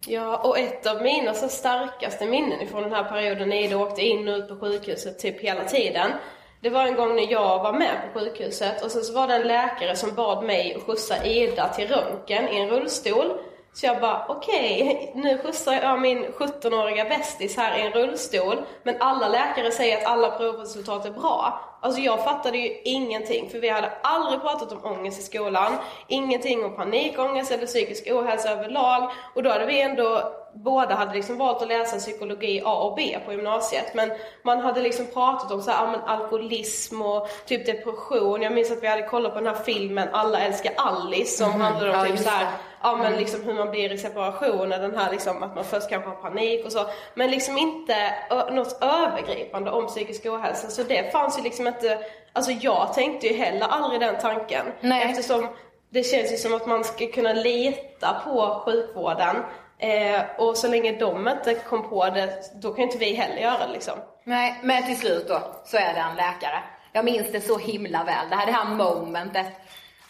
[0.07, 4.03] Ja, och ett av mina så starkaste minnen ifrån den här perioden när Ida åkte
[4.03, 6.11] in och ut på sjukhuset typ hela tiden.
[6.61, 9.35] Det var en gång när jag var med på sjukhuset och sen så var det
[9.35, 13.33] en läkare som bad mig att skjutsa Ida till röntgen i en rullstol.
[13.73, 18.57] Så jag bara okej, okay, nu skjutsar jag min 17-åriga bästis här i en rullstol
[18.83, 21.72] men alla läkare säger att alla provresultat är bra.
[21.85, 25.73] Alltså jag fattade ju ingenting för vi hade aldrig pratat om ångest i skolan,
[26.09, 29.11] ingenting om panikångest eller psykisk ohälsa överlag.
[29.35, 33.19] Och då hade vi ändå båda hade liksom valt att läsa psykologi A och B
[33.27, 34.13] på gymnasiet men
[34.43, 38.43] man hade liksom pratat om så här, alkoholism och typ depression.
[38.43, 41.61] Jag minns att vi hade kollat på den här filmen Alla älskar Alice som mm,
[41.61, 42.49] handlade om ja, typ så här,
[42.83, 43.19] ja men mm.
[43.19, 46.67] liksom hur man blir i separationer, den här liksom att man först kanske har panik
[46.67, 46.87] och så.
[47.15, 48.15] Men liksom inte
[48.51, 51.99] något övergripande om psykisk ohälsa så det fanns ju liksom inte,
[52.33, 54.67] alltså jag tänkte ju heller aldrig den tanken.
[54.81, 55.11] Nej.
[55.11, 55.49] Eftersom
[55.91, 59.37] det känns ju som att man ska kunna lita på sjukvården
[59.83, 63.67] Eh, och så länge de inte kom på det, då kan inte vi heller göra
[63.67, 63.95] det liksom.
[64.25, 66.63] Nej, men till slut då så är det en läkare.
[66.93, 69.47] Jag minns det så himla väl, det här, det här momentet.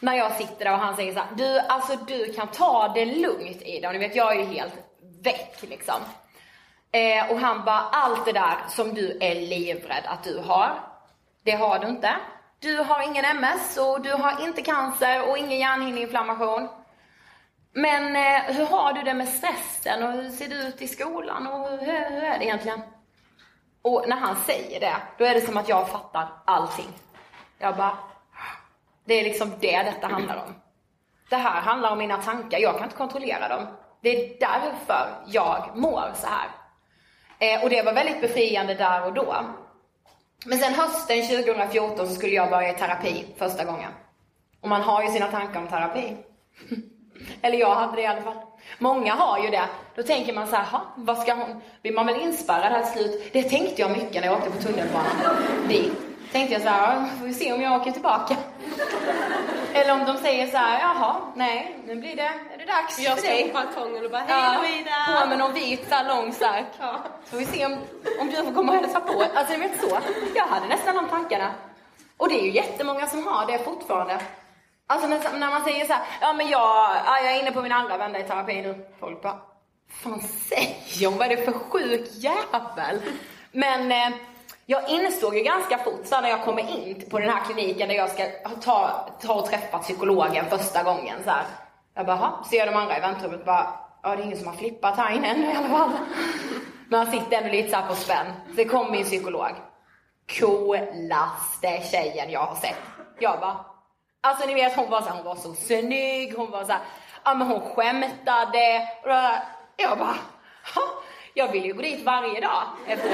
[0.01, 3.05] När jag sitter där och han säger så här, du alltså du kan ta det
[3.05, 3.89] lugnt Ida.
[3.89, 4.75] Och ni vet jag är ju helt
[5.23, 6.01] väck liksom.
[6.93, 10.81] Eh, och han bara, allt det där som du är livrädd att du har,
[11.45, 12.15] det har du inte.
[12.61, 16.69] Du har ingen MS och du har inte cancer och ingen hjärnhinneinflammation.
[17.73, 21.47] Men eh, hur har du det med stressen och hur ser det ut i skolan
[21.47, 22.81] och hur, hur är det egentligen?
[23.83, 26.89] Och när han säger det, då är det som att jag fattar allting.
[27.59, 27.99] Jag bara,
[29.05, 30.55] det är liksom det detta handlar om.
[31.31, 33.67] Det här handlar om mina tankar, jag kan inte kontrollera dem.
[34.01, 36.49] Det är därför jag mår så här.
[37.39, 39.37] Eh, och det var väldigt befriande där och då.
[40.47, 43.93] Men sen hösten 2014 så skulle jag börja i terapi första gången.
[44.61, 46.17] Och man har ju sina tankar om terapi.
[47.43, 48.37] Eller jag hade det i alla fall.
[48.79, 49.65] Många har ju det.
[49.95, 53.33] Då tänker man så här, vad ska hon, blir man väl inspärrad här slut?
[53.33, 55.37] Det tänkte jag mycket när jag åkte på tunnelbanan
[55.69, 55.93] dit.
[56.33, 58.37] Tänkte jag så här, får vi se om jag åker tillbaka.
[59.75, 63.19] Eller om de säger så här, jaha, nej, nu blir det, är det dags jag
[63.19, 63.41] för dig.
[63.41, 65.21] Jag står på balkongen och bara, hej då Ida!
[65.23, 66.65] På med någon vit salongsak.
[66.81, 66.97] Ja.
[67.25, 67.77] Så får vi se om,
[68.21, 69.25] om du får komma och hälsa på.
[69.35, 69.99] Alltså, ni vet så.
[70.35, 71.51] Jag hade nästan de tankarna.
[72.17, 74.19] Och det är ju jättemånga som har det fortfarande.
[74.93, 77.63] Alltså när, när man säger så här, ja men jag, ja, jag är inne på
[77.63, 78.87] min andra vända i terapi nu.
[79.01, 79.39] Folk bara,
[79.89, 81.19] fan säger hon?
[81.19, 83.01] Vad är det för sjuk jävel?
[83.53, 84.19] Men eh,
[84.67, 87.95] jag insåg ju ganska fort så när jag kommer in på den här kliniken där
[87.95, 88.27] jag ska
[88.61, 91.45] ta, ta och träffa psykologen första gången så här.
[91.95, 93.67] Jag bara, ser jag de andra i väntrummet bara,
[94.03, 95.91] ja det är ingen som har flippat här inne ännu i alla fall.
[96.89, 98.27] Men han sitter ändå lite såhär på spänn.
[98.47, 99.51] Så det kom min psykolog.
[100.41, 102.83] Coolaste tjejen jag har sett.
[103.19, 103.72] Jag bara,
[104.25, 106.73] Alltså ni vet hon var så hon var så snygg, hon var så
[107.25, 108.89] ja men hon skämtade.
[109.03, 109.31] Och då,
[109.77, 110.17] jag bara,
[111.35, 113.11] jag vill ju gå dit varje dag efter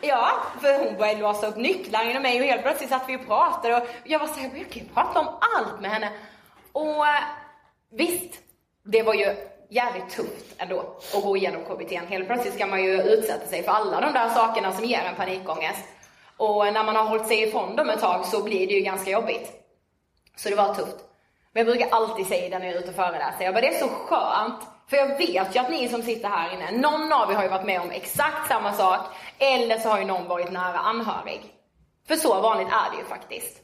[0.00, 3.26] Ja, för hon började låsa upp nycklar inom mig och helt plötsligt satt vi och
[3.26, 6.10] pratade och jag var såhär, jag kan ju prata om allt med henne.
[6.72, 7.22] Och eh,
[7.90, 8.40] visst,
[8.84, 9.34] det var ju
[9.70, 10.80] jävligt tufft ändå
[11.14, 11.92] att gå igenom KBT.
[11.92, 15.14] Helt plötsligt ska man ju utsätta sig för alla de där sakerna som ger en
[15.14, 15.84] panikångest.
[16.44, 19.10] Och när man har hållit sig ifrån dem ett tag så blir det ju ganska
[19.10, 19.52] jobbigt.
[20.36, 20.96] Så det var tufft.
[21.52, 23.76] Men jag brukar alltid säga det när jag är ute och föreläser, jag bara, det
[23.76, 27.30] är så skönt, för jag vet ju att ni som sitter här inne, någon av
[27.30, 29.00] er har ju varit med om exakt samma sak,
[29.38, 31.40] eller så har ju någon varit nära anhörig.
[32.08, 33.60] För så vanligt är det ju faktiskt.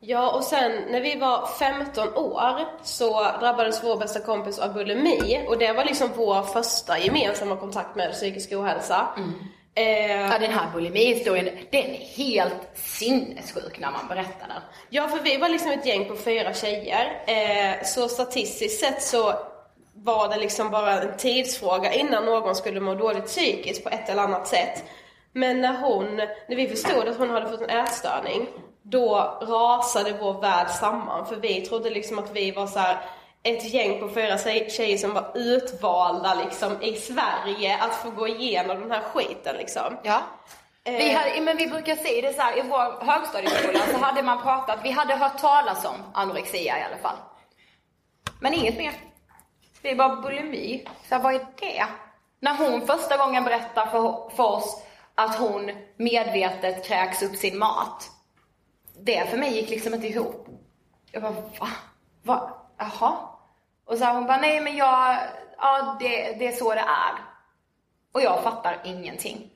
[0.00, 5.44] Ja, och sen när vi var 15 år så drabbades vår bästa kompis av bulimi
[5.48, 9.08] och det var liksom vår första gemensamma kontakt med psykisk ohälsa.
[9.16, 9.32] Mm.
[9.78, 14.62] Eh, ja, den här bulimihistorien, den är helt sinnessjuk när man berättar den.
[14.90, 17.22] Ja, för vi var liksom ett gäng på fyra tjejer.
[17.26, 19.34] Eh, så statistiskt sett så
[19.94, 24.22] var det liksom bara en tidsfråga innan någon skulle må dåligt psykiskt på ett eller
[24.22, 24.84] annat sätt.
[25.32, 28.46] Men när hon, när vi förstod att hon hade fått en ätstörning,
[28.82, 31.26] då rasade vår värld samman.
[31.26, 32.98] För vi trodde liksom att vi var så här,
[33.46, 38.80] ett gäng på fyra tjejer som var utvalda liksom i Sverige att få gå igenom
[38.80, 39.96] den här skiten liksom.
[40.02, 40.22] Ja.
[40.84, 41.18] Vi eh.
[41.18, 44.78] hade, men vi brukar säga det så här, i vår högstadieskola så hade man pratat,
[44.82, 47.16] vi hade hört talas om anorexia i alla fall.
[48.40, 48.92] Men inget mer.
[49.82, 50.88] Det är bara bulimi.
[51.08, 51.84] Så vad är det?
[52.40, 54.82] När hon första gången berättar för, för oss
[55.14, 58.10] att hon medvetet kräks upp sin mat.
[59.00, 60.48] Det för mig gick liksom inte ihop.
[61.10, 61.68] Jag bara, va?
[62.22, 62.50] va?
[62.78, 63.35] Jaha?
[63.86, 65.18] Och så hon bara, nej men jag,
[65.58, 67.14] ja det, det är så det är.
[68.12, 69.50] Och jag fattar ingenting.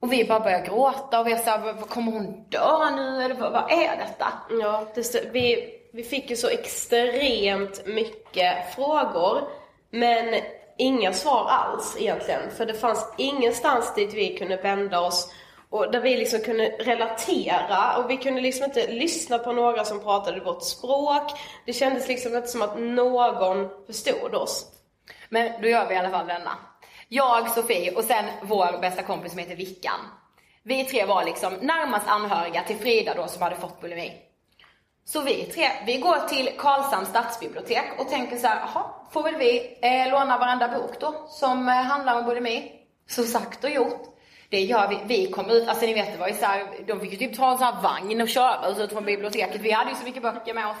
[0.00, 3.72] Och vi bara börjar gråta och vi sa, kommer hon dö nu eller vad, vad
[3.72, 4.26] är detta?
[4.60, 9.48] Ja, det, vi, vi fick ju så extremt mycket frågor,
[9.90, 10.34] men
[10.78, 12.50] inga svar alls egentligen.
[12.50, 15.32] För det fanns ingenstans dit vi kunde vända oss
[15.70, 20.00] och där vi liksom kunde relatera och vi kunde liksom inte lyssna på några som
[20.00, 21.32] pratade vårt språk.
[21.66, 24.66] Det kändes liksom inte som att någon förstod oss.
[25.28, 26.58] Men då gör vi i alla fall denna.
[27.08, 30.00] Jag, Sofie och sen vår bästa kompis som heter Vickan.
[30.62, 34.12] Vi tre var liksom närmast anhöriga till Frida då som hade fått bulimi.
[35.04, 39.36] Så vi tre, vi går till Karlshamns stadsbibliotek och tänker så här, jaha, får väl
[39.36, 42.72] vi eh, låna varenda bok då som eh, handlar om bulimi?
[43.08, 44.15] Så sagt och gjort.
[44.50, 44.98] Det gör vi.
[45.06, 47.36] Vi kom ut, alltså ni vet det var ju så här, de fick ju typ
[47.36, 49.60] ta en sån här vagn och köra oss ut från biblioteket.
[49.60, 50.76] Vi hade ju så mycket böcker med oss.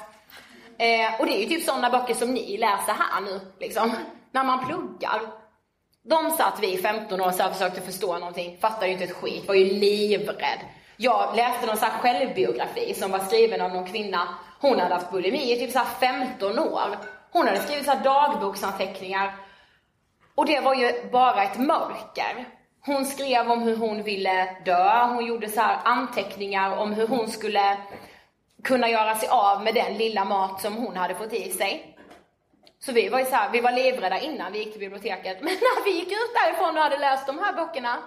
[0.78, 3.92] Eh, och det är ju typ sådana böcker som ni läser här nu, liksom.
[4.32, 5.20] När man pluggar.
[6.02, 9.48] De satt vi i 15 år och försökte förstå någonting, fattade ju inte ett skit,
[9.48, 10.58] var ju livrädd.
[10.96, 14.28] Jag läste någon sån här självbiografi som var skriven av någon kvinna.
[14.60, 16.98] Hon hade haft bulimi i typ så 15 år.
[17.32, 19.34] Hon hade skrivit så här dagboksanteckningar.
[20.34, 22.48] Och det var ju bara ett mörker.
[22.86, 27.30] Hon skrev om hur hon ville dö, hon gjorde så här anteckningar om hur hon
[27.30, 27.76] skulle
[28.64, 31.96] kunna göra sig av med den lilla mat som hon hade fått i sig.
[32.78, 35.38] Så vi var ju så här, vi var livrädda innan vi gick till biblioteket.
[35.42, 37.98] Men när vi gick ut därifrån och hade läst de här böckerna,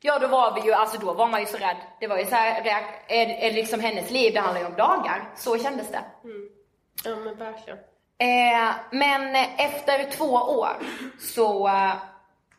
[0.00, 1.76] ja då var vi ju, alltså då var man ju så rädd.
[2.00, 5.28] Det var ju så här, är, är liksom hennes liv, det handlar ju om dagar.
[5.36, 6.04] Så kändes det.
[6.24, 6.48] Mm.
[7.04, 7.78] Ja men verkligen.
[8.18, 10.76] Eh, men efter två år
[11.20, 11.92] så eh,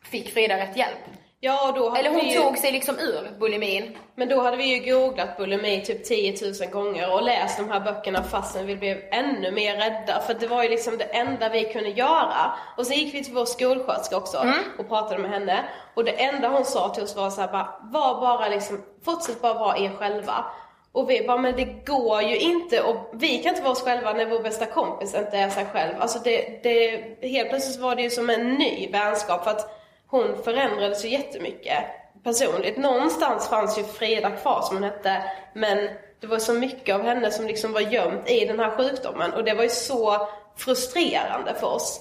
[0.04, 1.21] fick Frida rätt hjälp.
[1.44, 2.40] Ja, då hade Eller hon vi ju...
[2.40, 3.98] tog sig liksom ur bulimin.
[4.14, 7.80] Men då hade vi ju googlat bulimi typ 10 000 gånger och läst de här
[7.80, 10.20] böckerna fastän vi blev ännu mer rädda.
[10.26, 12.52] För det var ju liksom det enda vi kunde göra.
[12.76, 14.54] Och så gick vi till vår skolsköterska också Mm.
[14.78, 15.64] och pratade med henne.
[15.94, 19.40] Och det enda hon sa till oss var så här bara, var bara liksom, fortsätt
[19.42, 20.44] bara vara er själva.
[20.92, 24.12] Och vi bara, men det går ju inte och vi kan inte vara oss själva
[24.12, 25.94] när vår bästa kompis inte är sig själv.
[26.00, 29.78] Alltså det, det, helt plötsligt var det ju som en ny vänskap för att
[30.12, 31.84] hon förändrades ju jättemycket
[32.24, 32.76] personligt.
[32.76, 35.22] Någonstans fanns ju Frida kvar som hon hette,
[35.54, 35.88] men
[36.20, 39.44] det var så mycket av henne som liksom var gömt i den här sjukdomen och
[39.44, 42.00] det var ju så frustrerande för oss.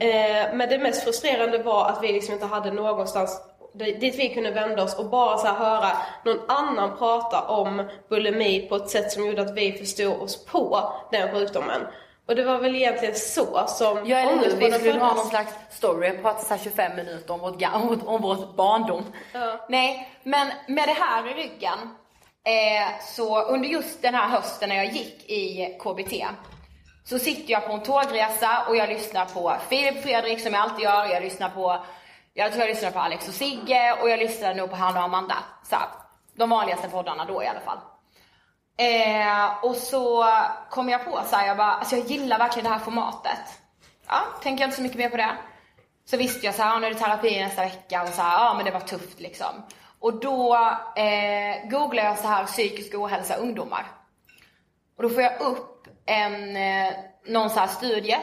[0.00, 3.40] Eh, men det mest frustrerande var att vi liksom inte hade någonstans
[3.74, 5.90] dit vi kunde vända oss och bara så höra
[6.24, 10.92] någon annan prata om bulimi på ett sätt som gjorde att vi förstod oss på
[11.10, 11.80] den sjukdomen.
[12.30, 15.52] Och det var väl egentligen så som Ja eller hur, vi skulle ha någon slags
[15.70, 19.04] story, prata så här 25 minuter om vårt, om om vårt barndom.
[19.32, 19.66] Ja.
[19.68, 21.78] Nej, men med det här i ryggen,
[22.44, 26.26] eh, så under just den här hösten när jag gick i KBT,
[27.04, 30.84] så sitter jag på en tågresa och jag lyssnar på Filip Fredrik som jag alltid
[30.84, 31.84] gör, jag lyssnar på,
[32.34, 35.04] jag tror jag lyssnar på Alex och Sigge och jag lyssnar nog på Hanna och
[35.04, 35.36] Amanda.
[35.64, 35.88] Så här,
[36.34, 37.78] de vanligaste poddarna då i alla fall.
[38.80, 40.26] Eh, och så
[40.70, 43.60] kom jag på så här, jag bara, alltså jag gillar verkligen det här formatet.
[44.06, 45.36] Ja, tänker jag inte så mycket mer på det.
[46.10, 48.44] Så visste jag så här, ja, nu är det terapi nästa vecka och så här,
[48.44, 49.46] ja men det var tufft liksom.
[49.98, 50.56] Och då
[50.96, 53.86] eh, googlade jag så här psykisk ohälsa ungdomar.
[54.96, 56.92] Och då får jag upp en, eh,
[57.26, 58.16] någon så här studie,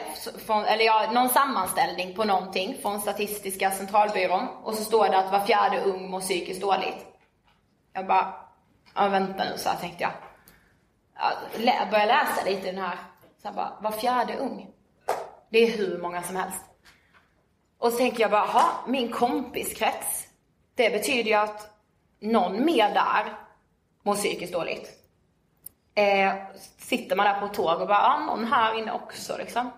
[0.46, 4.48] från, eller ja, någon sammanställning på någonting från Statistiska centralbyrån.
[4.62, 7.06] Och så står det att var fjärde ung mår psykiskt dåligt.
[7.92, 8.34] Jag bara,
[8.94, 10.27] ja vänta nu så här tänkte jag.
[11.56, 12.98] Lä- börja läsa lite i den här,
[13.42, 14.66] så här bara, var fjärde ung.
[15.50, 16.60] Det är hur många som helst.
[17.78, 20.24] Och så tänker jag bara, ha min kompiskrets.
[20.74, 21.70] Det betyder ju att
[22.20, 23.36] någon mer där
[24.04, 24.90] mår psykiskt dåligt.
[25.94, 26.34] Eh,
[26.78, 29.70] sitter man där på ett tåg och bara, ja någon här inne också liksom.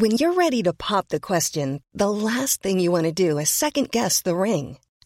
[0.00, 3.50] When you're ready to pop the question, the last thing you want to do is
[3.50, 4.78] second guess the ring.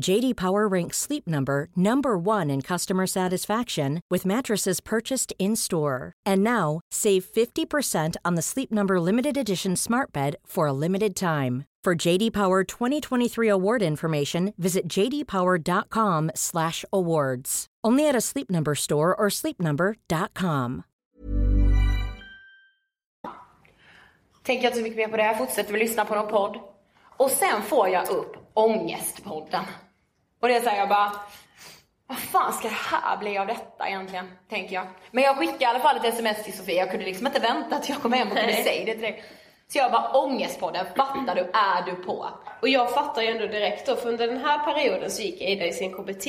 [0.00, 6.14] JD Power ranks Sleep Number number 1 in customer satisfaction with mattresses purchased in-store.
[6.24, 11.14] And now, save 50% on the Sleep Number limited edition Smart Bed for a limited
[11.14, 11.66] time.
[11.84, 17.66] For JD Power 2023 award information, visit jdpower.com/awards.
[17.84, 20.82] Only at a Sleep Number store or sleepnumber.com.
[24.42, 25.22] Tänker jag inte så mycket mer på det.
[25.22, 26.58] Jag fortsätter väl lyssna på någon podd.
[27.16, 29.64] Och sen får jag upp Ångestpodden.
[30.40, 31.12] Och det är såhär, jag bara,
[32.06, 34.30] vad fan ska det här bli av detta egentligen?
[34.48, 34.86] Tänker jag.
[35.10, 36.74] Men jag skickade i alla fall ett sms till Sofia.
[36.74, 39.24] Jag kunde liksom inte vänta till jag kom hem och kunde säga det till dig.
[39.72, 41.40] Så jag bara, Ångestpodden, fattar du?
[41.40, 42.28] Är du på?
[42.60, 45.66] Och jag fattar ju ändå direkt då, för under den här perioden så gick Ida
[45.66, 46.26] i sin KBT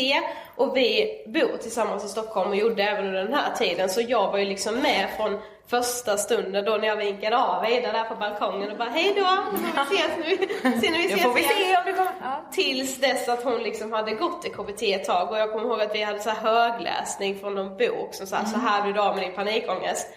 [0.55, 3.89] och vi bor tillsammans i Stockholm och gjorde även under den här tiden.
[3.89, 7.91] Så jag var ju liksom med från första stunden då när jag vinkade av Ida
[7.91, 10.37] där på balkongen och bara hej då, vi ses nu,
[10.81, 12.11] se vi ses får vi igen." se om du kommer.
[12.21, 12.43] Ja.
[12.51, 15.81] Tills dess att hon liksom hade gått i KBT ett tag och jag kommer ihåg
[15.81, 19.15] att vi hade så högläsning från någon bok som sa så här blir du av
[19.15, 20.07] med din panikångest.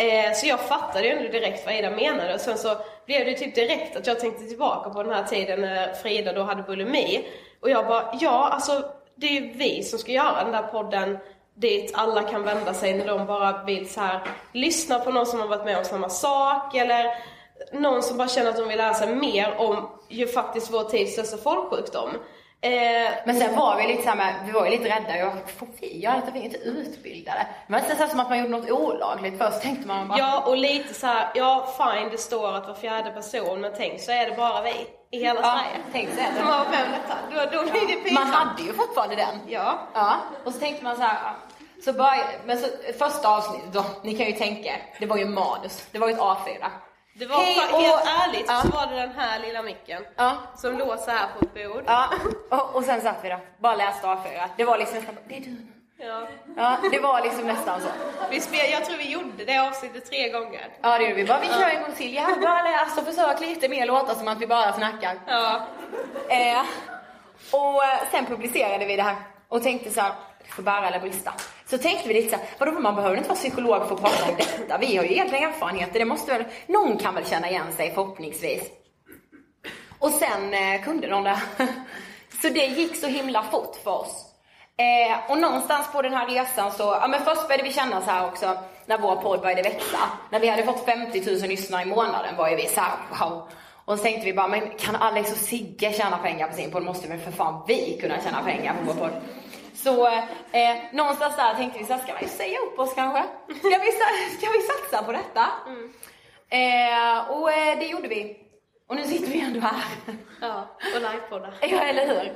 [0.00, 2.76] Eh, så jag fattade ju ändå direkt vad Ida menade och sen så
[3.06, 6.42] blev det typ direkt att jag tänkte tillbaka på den här tiden när Frida då
[6.42, 7.24] hade bulimi.
[7.60, 8.84] Och jag bara, ja alltså
[9.16, 11.18] det är ju vi som ska göra den där podden
[11.54, 14.20] dit alla kan vända sig när de bara vill så här
[14.52, 17.14] lyssna på någon som har varit med om samma sak eller
[17.72, 21.12] någon som bara känner att de vill lära sig mer om ju faktiskt vår tids
[21.12, 22.10] största folksjukdom.
[22.62, 25.16] Eh, Men sen var vi lite såhär vi var ju lite rädda.
[25.18, 26.30] Jag får vi göra detta?
[26.30, 27.46] Vi är inte utbildade.
[27.66, 29.38] Det var nästan som att man gjorde något olagligt.
[29.38, 32.74] Först tänkte man bara, Ja, och lite så här, ja fine det står att var
[32.74, 34.70] fjärde person, men tänk så är det bara vi
[35.10, 35.84] i hela Ja, Sverige.
[35.92, 36.38] tänk så är det.
[36.38, 37.50] Som har varit med om detta.
[37.50, 38.28] Då, då blir det pinsamt.
[38.28, 39.38] man hade ju fortfarande den.
[39.46, 39.78] Ja.
[39.94, 41.18] Ja, och så tänkte man så här.
[41.84, 42.66] Så började, men så,
[42.98, 45.86] första avsnittet då, ni kan ju tänka det var ju manus.
[45.92, 46.66] Det var ju ett A4.
[47.12, 48.60] Det var Hej, fa- och- helt ärligt Ja.
[48.62, 50.36] så var det den här lilla micken Ja.
[50.56, 51.82] som låg så här på ett bord.
[51.86, 52.08] Ja,
[52.50, 54.48] och, och sen satt vi där, bara läste A4.
[54.56, 55.56] Det var liksom nästan, det är du.
[56.06, 56.22] Ja.
[56.56, 57.88] Ja, det var liksom nästan så.
[58.30, 60.68] Vi spel, jag tror vi gjorde det avsnittet tre gånger.
[60.82, 61.24] Ja det gjorde vi.
[61.24, 62.14] Bara, vi kör en gång till.
[62.14, 65.18] Ja, bara läs och försök lite mer låta som att vi bara snackar.
[65.26, 65.60] Ja.
[66.28, 66.60] Eh,
[67.52, 69.16] och sen publicerade vi det här
[69.48, 70.12] och tänkte så här,
[70.44, 71.32] det får bära eller brista.
[71.70, 74.30] Så tänkte vi lite så här, vadå man behöver inte vara psykolog för att prata
[74.30, 74.78] om detta.
[74.78, 78.62] Vi har ju egentligen erfarenheter, det måste väl, någon kan väl känna igen sig förhoppningsvis.
[79.98, 81.40] Och sen eh, kunde någon det.
[82.42, 84.26] Så det gick så himla fort för oss.
[84.76, 88.10] Eh, och någonstans på den här resan så, ja men först började vi känna så
[88.10, 88.56] här också,
[88.86, 89.98] när vår podd började växa.
[90.30, 93.48] När vi hade fått 50 000 lyssnare i månaden var ju vi så här, wow.
[93.84, 96.82] Och så tänkte vi bara, men kan Alex och Sigge tjäna pengar på sin podd
[96.82, 99.12] måste väl för fan vi kunna tjäna pengar på vår podd.
[99.74, 103.22] Så eh, någonstans där tänkte vi så här, ska vi säga upp oss kanske?
[103.58, 103.92] Ska vi,
[104.38, 105.46] ska vi satsa på detta?
[106.50, 108.36] Eh, och eh, det gjorde vi.
[108.88, 109.84] Och nu sitter vi ändå här.
[110.40, 111.54] Ja, och livepoddar.
[111.60, 112.26] Ja, eller hur?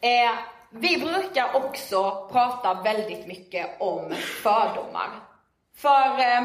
[0.00, 0.34] Eh,
[0.70, 5.08] vi brukar också prata väldigt mycket om fördomar.
[5.76, 6.44] För eh,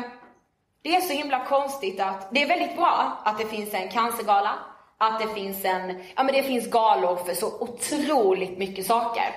[0.81, 4.53] det är så himla konstigt att det är väldigt bra att det finns en cancergala,
[4.97, 9.35] att det finns en, ja men det finns galor för så otroligt mycket saker.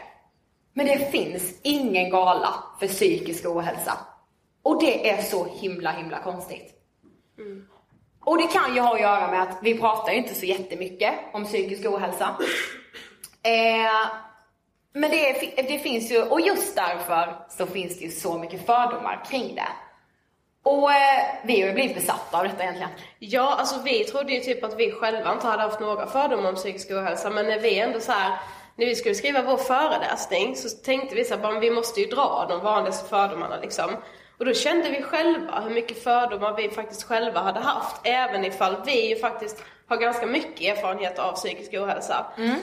[0.79, 3.99] Men det finns ingen gala för psykisk ohälsa.
[4.63, 6.73] Och det är så himla, himla konstigt.
[8.25, 11.15] Och det kan ju ha att göra med att vi pratar ju inte så jättemycket
[11.33, 12.37] om psykisk ohälsa.
[13.43, 14.09] Eh,
[14.93, 18.67] men det, är- det finns ju, och just därför så finns det ju så mycket
[18.67, 19.69] fördomar kring det.
[20.63, 22.91] Och eh, vi har ju blivit besatta av detta egentligen.
[23.19, 26.55] Ja, alltså vi trodde ju typ att vi själva inte hade haft några fördomar om
[26.55, 28.39] psykisk ohälsa, men när vi ändå så här,
[28.77, 32.47] när vi skulle skriva vår föreläsning så tänkte vi så här, vi måste ju dra
[32.49, 33.97] de vanligaste fördomarna liksom.
[34.39, 38.77] Och då kände vi själva hur mycket fördomar vi faktiskt själva hade haft, även ifall
[38.87, 42.27] vi ju faktiskt har ganska mycket erfarenhet av psykisk ohälsa.
[42.39, 42.57] Mm.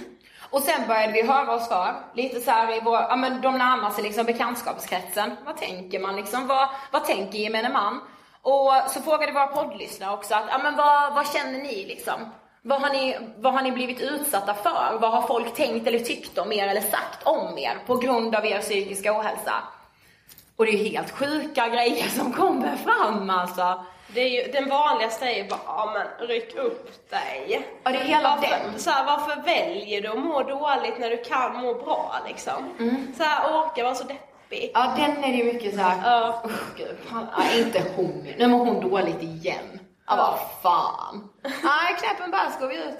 [0.49, 3.57] Och sen började vi höra oss för, lite så här i vår, ja men de
[3.57, 5.31] närmaste liksom bekantskapskretsen.
[5.45, 6.47] Vad tänker man liksom?
[6.47, 8.01] Vad, vad tänker gemene man?
[8.41, 12.13] Och så frågade våra poddlyssnare också att, ja men vad, vad känner ni liksom?
[12.65, 14.97] Vad har ni, vad har ni blivit utsatta för?
[15.01, 18.45] Vad har folk tänkt eller tyckt om er eller sagt om er på grund av
[18.45, 19.53] er psykiska ohälsa?
[20.55, 23.85] Och det är helt sjuka grejer som kommer fram alltså.
[24.13, 27.65] Det är ju, den vanligaste är ju bara, ja men ryck upp dig.
[27.83, 28.79] Ja, det är hela varför, den.
[28.79, 32.69] Så här, varför väljer du att må dåligt när du kan må bra liksom?
[33.17, 34.71] Så här, orka vara så deppig.
[34.73, 36.11] Ja, den är det ju mycket så här.
[36.11, 36.41] Ja.
[36.45, 38.27] Usch, gud, fan, ja, inte hon.
[38.37, 39.79] Nu mår hon dåligt igen.
[40.07, 41.29] Ja, vad fan.
[41.43, 42.97] Nej, knäppen bär ska vi ut.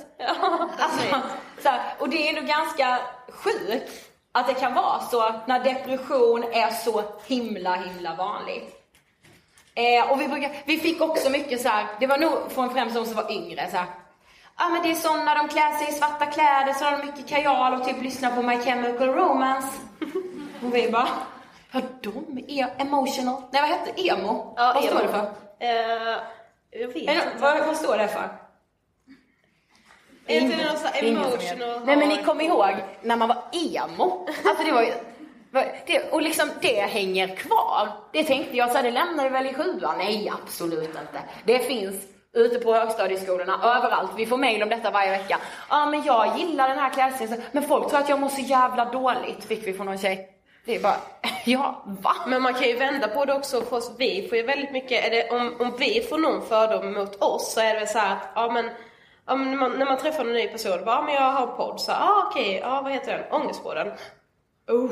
[0.80, 1.22] Alltså,
[1.62, 3.00] så här, och det är ändå ganska
[3.30, 8.80] sjukt att det kan vara så när depression är så himla, himla vanligt.
[9.76, 12.96] Eh, och vi, brukar, vi fick också mycket så här, det var nog från främst
[12.96, 13.86] de som var yngre så här.
[14.58, 17.28] Ja men det är såna, de klär sig i svarta kläder, så har de mycket
[17.28, 19.68] kajal och typ lyssnar på My Chemical Romance.
[20.64, 21.08] Och vi bara,
[21.72, 23.42] ja de är emotional.
[23.52, 24.54] Nej vad hette emo?
[24.58, 24.96] Ja, vad emo.
[24.96, 25.32] står det för?
[25.60, 26.18] Eh,
[26.74, 27.32] jag vet det, inte.
[27.40, 28.30] vad, vad står det för?
[30.28, 33.44] Är inte det någon sån här emotional Nej men ni kommer ihåg när man var
[33.52, 34.28] emo?
[34.46, 34.94] Alltså det var ju,
[35.86, 37.90] det, och liksom det hänger kvar.
[38.12, 39.98] Det tänkte jag så här, det lämnar vi väl i sjuan?
[39.98, 41.22] Nej absolut inte.
[41.46, 41.96] Det finns
[42.34, 44.12] ute på högstadieskolorna, överallt.
[44.18, 45.40] Vi får mail om detta varje vecka.
[45.70, 48.86] Ja men jag gillar den här klädseln, men folk tror att jag mår så jävla
[48.86, 50.33] dåligt, fick vi från någon tjej.
[50.66, 50.98] Det är bara,
[51.46, 52.16] ja va?
[52.28, 53.92] Men man kan ju vända på det också för oss.
[53.98, 57.54] Vi får ju väldigt mycket, är det, om, om vi får någon fördom mot oss
[57.54, 58.70] så är det så här att, ja men,
[59.26, 61.48] ja, men när, man, när man träffar en ny person, bara, ja men jag har
[61.48, 63.42] en podd, så ah, okej, ja vad heter den?
[63.42, 63.88] Ångestpodden.
[64.68, 64.92] Oh,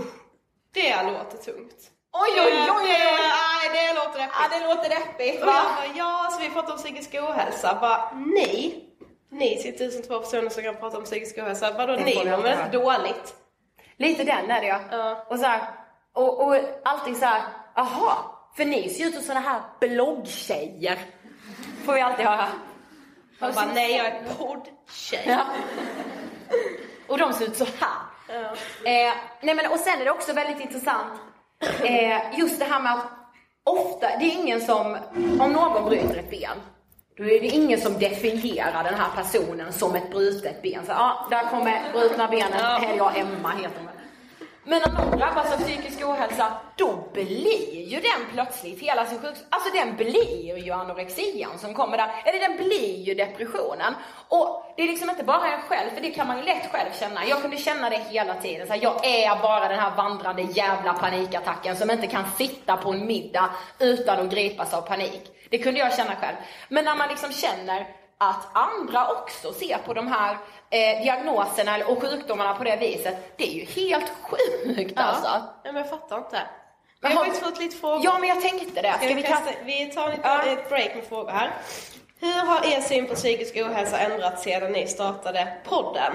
[0.73, 1.91] det låter tungt.
[2.13, 2.77] Oj oj oj oj!
[2.77, 3.17] oj.
[3.63, 4.35] Nej, det låter deppigt.
[4.39, 5.63] Ja det låter deppigt bara,
[5.95, 7.77] ja, så vi pratar om psykisk ohälsa.
[7.81, 8.87] Bara, nej.
[9.29, 11.71] Ni sitter tusen två personer som kan prata om psykisk ohälsa.
[11.77, 13.35] Vadå ni mår inte dåligt?
[14.01, 14.79] Lite den är det ja.
[14.91, 15.25] Ja.
[15.29, 15.61] Och så här,
[16.13, 17.41] och, och alltid så här,
[17.75, 20.99] aha, för ni ser ut som såna här bloggtjejer.
[21.85, 22.47] Får vi alltid höra.
[23.39, 25.23] Man bara, nej jag är poddtjej.
[25.27, 25.45] Ja.
[27.07, 28.11] Och de ser ut så här.
[28.85, 31.13] Eh, nej men och sen är det också väldigt intressant,
[31.83, 33.05] eh, just det här med att
[33.63, 34.97] ofta, det är ingen som,
[35.39, 36.57] om någon bryter ett ben,
[37.17, 40.85] då är det ingen som definierar den här personen som ett brutet ben.
[40.85, 43.90] Så ja, där kommer brutna är jag Emma heter hon.
[44.63, 49.45] Men om någon drabbas av psykisk ohälsa, då blir ju den plötsligt hela sin sjukdom,
[49.49, 53.95] alltså den blir ju anorexian som kommer där, eller den blir ju depressionen.
[54.27, 56.89] Och det är liksom inte bara en själv, för det kan man ju lätt själv
[56.99, 57.25] känna.
[57.25, 60.93] Jag kunde känna det hela tiden, så här, jag är bara den här vandrande jävla
[60.93, 63.49] panikattacken som inte kan sitta på en middag
[63.79, 65.21] utan att gripas av panik.
[65.49, 66.35] Det kunde jag känna själv.
[66.69, 70.37] Men när man liksom känner att andra också ser på de här
[70.69, 75.27] eh, diagnoserna och sjukdomarna på det viset, det är ju helt sjukt alltså.
[75.63, 76.41] Ja, men jag fattar inte.
[77.01, 78.01] Jag har faktiskt fått lite frågor.
[78.03, 78.93] Ja men jag tänkte det.
[78.97, 79.35] Ska vi kasta...
[79.45, 80.43] kasta, vi tar lite, Ja.
[80.43, 81.51] ett break med frågor här.
[82.19, 86.13] Hur har er syn på psykisk ohälsa ändrats sedan ni startade podden?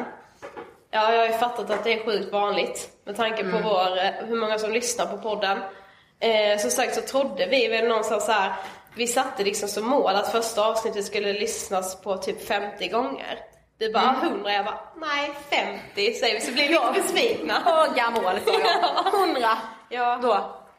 [0.91, 3.63] Ja, jag har ju fattat att det är sjukt vanligt med tanke på Mm.
[3.63, 5.59] vår, eh, hur många som lyssnar på podden.
[6.21, 8.53] Eh, som sagt så trodde vi väl någonstans så här,
[8.97, 13.39] vi satte liksom som mål att första avsnittet skulle lyssnas på typ 50 gånger.
[13.79, 14.33] Du bara Mm.
[14.33, 15.31] 100, jag bara nej
[15.95, 17.55] 50 säger vi så blir vi lite besvikna.
[17.65, 19.29] Höga mål sa jag.
[19.29, 19.49] 100.
[19.89, 20.19] Ja.
[20.23, 20.33] Då.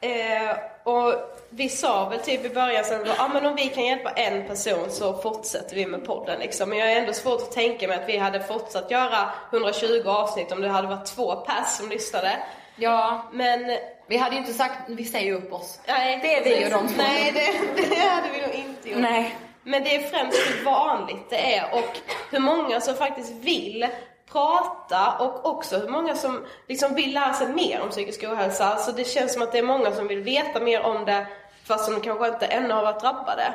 [0.08, 1.14] Eh, och
[1.50, 4.48] vi sa väl typ i början sen då, ah, men om vi kan hjälpa en
[4.48, 6.70] person så fortsätter vi med podden liksom.
[6.70, 10.52] Men jag är ändå svårt att tänka mig att vi hade fortsatt göra 120 avsnitt
[10.52, 12.38] om det hade varit två pers som lyssnade.
[12.76, 13.78] Ja, Men
[14.08, 15.80] vi hade ju inte sagt, vi säger upp oss.
[15.88, 16.94] nej, Det är vi och de två.
[16.98, 19.02] Nej, det, det hade vi nog inte gjort.
[19.02, 19.36] Nej.
[19.64, 22.00] Men det är främst hur vanligt det är och
[22.32, 23.88] hur många som faktiskt vill
[24.32, 28.66] prata och också hur många som liksom vill lära sig mer om psykisk ohälsa.
[28.66, 31.28] Alltså det känns som att det är många som vill veta mer om det
[31.64, 33.54] fast som kanske inte ännu har varit drabbade.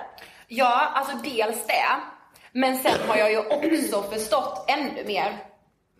[0.48, 1.86] Ja, alltså dels det.
[2.52, 5.38] Men sen har jag ju också förstått ännu mer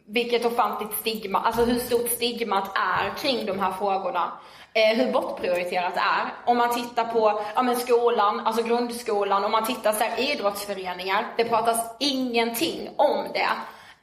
[0.07, 4.33] vilket ofantligt stigma, alltså hur stort stigmat är kring de här frågorna.
[4.75, 6.33] Eh, hur bortprioriterat det är.
[6.45, 11.27] Om man tittar på ja, men skolan, alltså grundskolan, om man tittar så här, idrottsföreningar,
[11.37, 13.49] det pratas ingenting om det.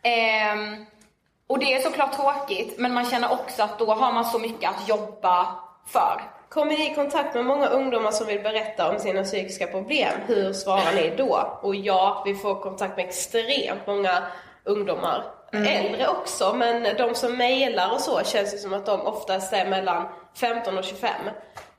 [0.09, 0.55] Eh,
[1.47, 4.69] och det är såklart tråkigt, men man känner också att då har man så mycket
[4.69, 5.47] att jobba
[5.85, 6.21] för.
[6.49, 10.13] Kommer ni i kontakt med många ungdomar som vill berätta om sina psykiska problem?
[10.27, 11.59] Hur svarar ni då?
[11.61, 14.23] Och ja, vi får kontakt med extremt många
[14.63, 15.38] ungdomar.
[15.51, 19.65] Äldre också, men de som mejlar och så känns det som att de oftast är
[19.65, 21.11] mellan 15 och 25.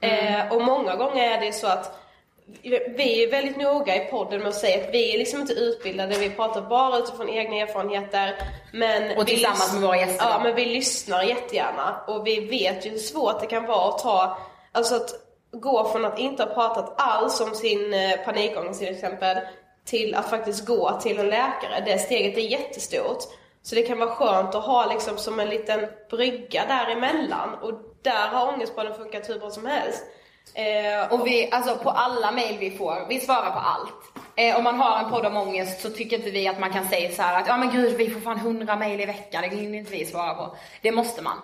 [0.01, 2.01] Eh, och många gånger är det så att
[2.97, 6.19] vi är väldigt noga i podden med att säga att vi är liksom inte utbildade,
[6.19, 8.35] vi pratar bara utifrån egna erfarenheter.
[8.73, 12.01] Men Och tillsammans med våra gäster Ja, men vi lyssnar jättegärna.
[12.07, 14.39] Och vi vet ju hur svårt det kan vara att ta,
[14.73, 15.11] alltså att
[15.53, 19.39] gå från att inte ha pratat alls om sin eh, panikångest till exempel,
[19.85, 21.83] till att faktiskt gå till en läkare.
[21.87, 23.19] Det steget är jättestort.
[23.63, 25.81] Så det kan vara skönt att ha liksom som en liten
[26.11, 27.55] brygga däremellan.
[27.55, 30.05] Och där har ångestpodden funkat hur bra som helst.
[30.55, 33.93] Eh, Och vi, alltså på alla mail vi får, vi svarar på allt.
[34.37, 36.89] Eh, om man har en podd om ångest så tycker inte vi att man kan
[36.89, 39.57] säga så här att ja men gud vi får fan 100 mail i veckan, det
[39.57, 40.57] hinner inte vi svara på.
[40.83, 41.37] Det måste man.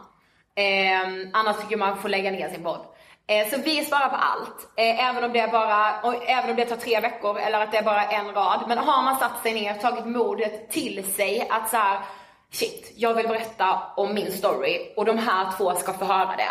[0.55, 2.81] Eh, annars tycker man får lägga ner sin podd.
[3.29, 6.77] Eh, så vi svarar på allt, eh, även om det bara, även om det tar
[6.77, 8.65] tre veckor eller att det är bara en rad.
[8.69, 12.01] Men har man satt sig ner, tagit modet till sig att så här,
[12.53, 16.51] shit, jag vill berätta om min story och de här två ska få höra det.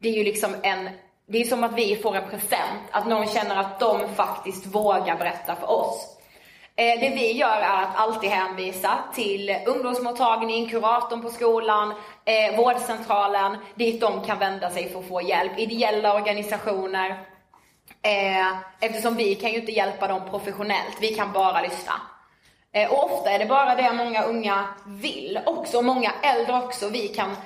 [0.00, 0.90] Det är ju liksom en,
[1.28, 5.16] det är som att vi får en present, att någon känner att de faktiskt vågar
[5.16, 6.15] berätta för oss.
[6.78, 13.56] Eh, det vi gör är att alltid hänvisa till ungdomsmottagning, kuratorn på skolan, eh, vårdcentralen,
[13.74, 15.58] dit de kan vända sig för att få hjälp.
[15.58, 17.10] Ideella organisationer.
[18.02, 21.92] Eh, eftersom vi kan ju inte hjälpa dem professionellt, vi kan bara lyssna.
[22.72, 26.88] Eh, och ofta är det bara det många unga vill också, och många äldre också.
[26.88, 27.36] Vi kan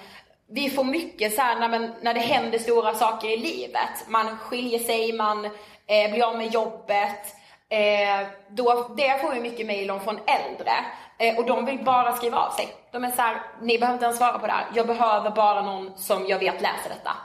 [0.52, 4.08] vi får mycket så här, när, man, när det händer stora saker i livet.
[4.08, 5.44] Man skiljer sig, man
[5.86, 7.36] eh, blir av med jobbet.
[7.70, 10.72] Eh, då, det får vi mycket mejl om från äldre.
[11.18, 12.68] Eh, och de vill bara skriva av sig.
[12.92, 14.66] De är så här, ni behöver inte ens svara på det här.
[14.74, 17.16] Jag behöver bara någon som jag vet läser detta.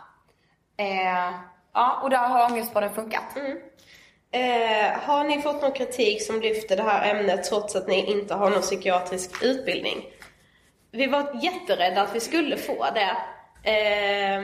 [0.78, 1.32] Eh,
[1.74, 3.36] ja, och där har Ångestpodden funkat.
[3.36, 3.58] Mm.
[4.32, 8.34] Eh, har ni fått någon kritik som lyfter det här ämnet trots att ni inte
[8.34, 10.06] har någon psykiatrisk utbildning?
[10.92, 13.18] Vi var jätterädda att vi skulle få det.
[13.72, 14.44] Eh,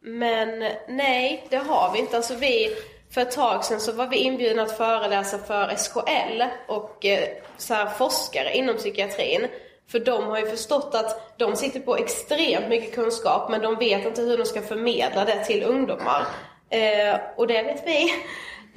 [0.00, 2.16] men nej, det har vi inte.
[2.16, 2.76] Alltså vi,
[3.10, 7.74] för ett tag sedan så var vi inbjudna att föreläsa för SKL och eh, så
[7.74, 9.46] här, forskare inom psykiatrin.
[9.88, 14.06] För de har ju förstått att de sitter på extremt mycket kunskap men de vet
[14.06, 16.26] inte hur de ska förmedla det till ungdomar.
[16.70, 18.12] Eh, och det vet vi.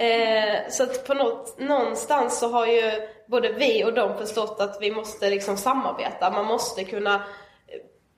[0.00, 2.92] Eh, så att på något, någonstans så har ju
[3.26, 6.30] både vi och de förstått att vi måste liksom samarbeta.
[6.30, 7.22] Man måste kunna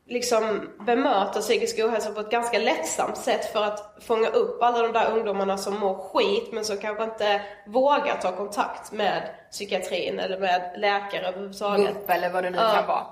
[0.07, 4.93] liksom bemöta psykisk ohälsa på ett ganska lättsamt sätt för att fånga upp alla de
[4.93, 10.39] där ungdomarna som mår skit men som kanske inte vågar ta kontakt med psykiatrin eller
[10.39, 11.95] med läkare överhuvudtaget.
[11.95, 13.07] BUP eller vad det nu kan vara.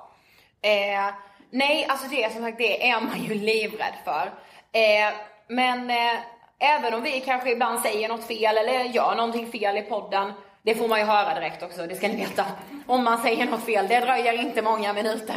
[0.62, 1.14] Eh,
[1.50, 4.32] nej, alltså det som sagt, det är man ju livrädd för.
[4.72, 5.14] Eh,
[5.48, 6.20] men eh,
[6.58, 10.32] även om vi kanske ibland säger något fel eller gör någonting fel i podden,
[10.62, 12.44] det får man ju höra direkt också, det ska ni veta.
[12.86, 15.36] Om man säger något fel, det dröjer inte många minuter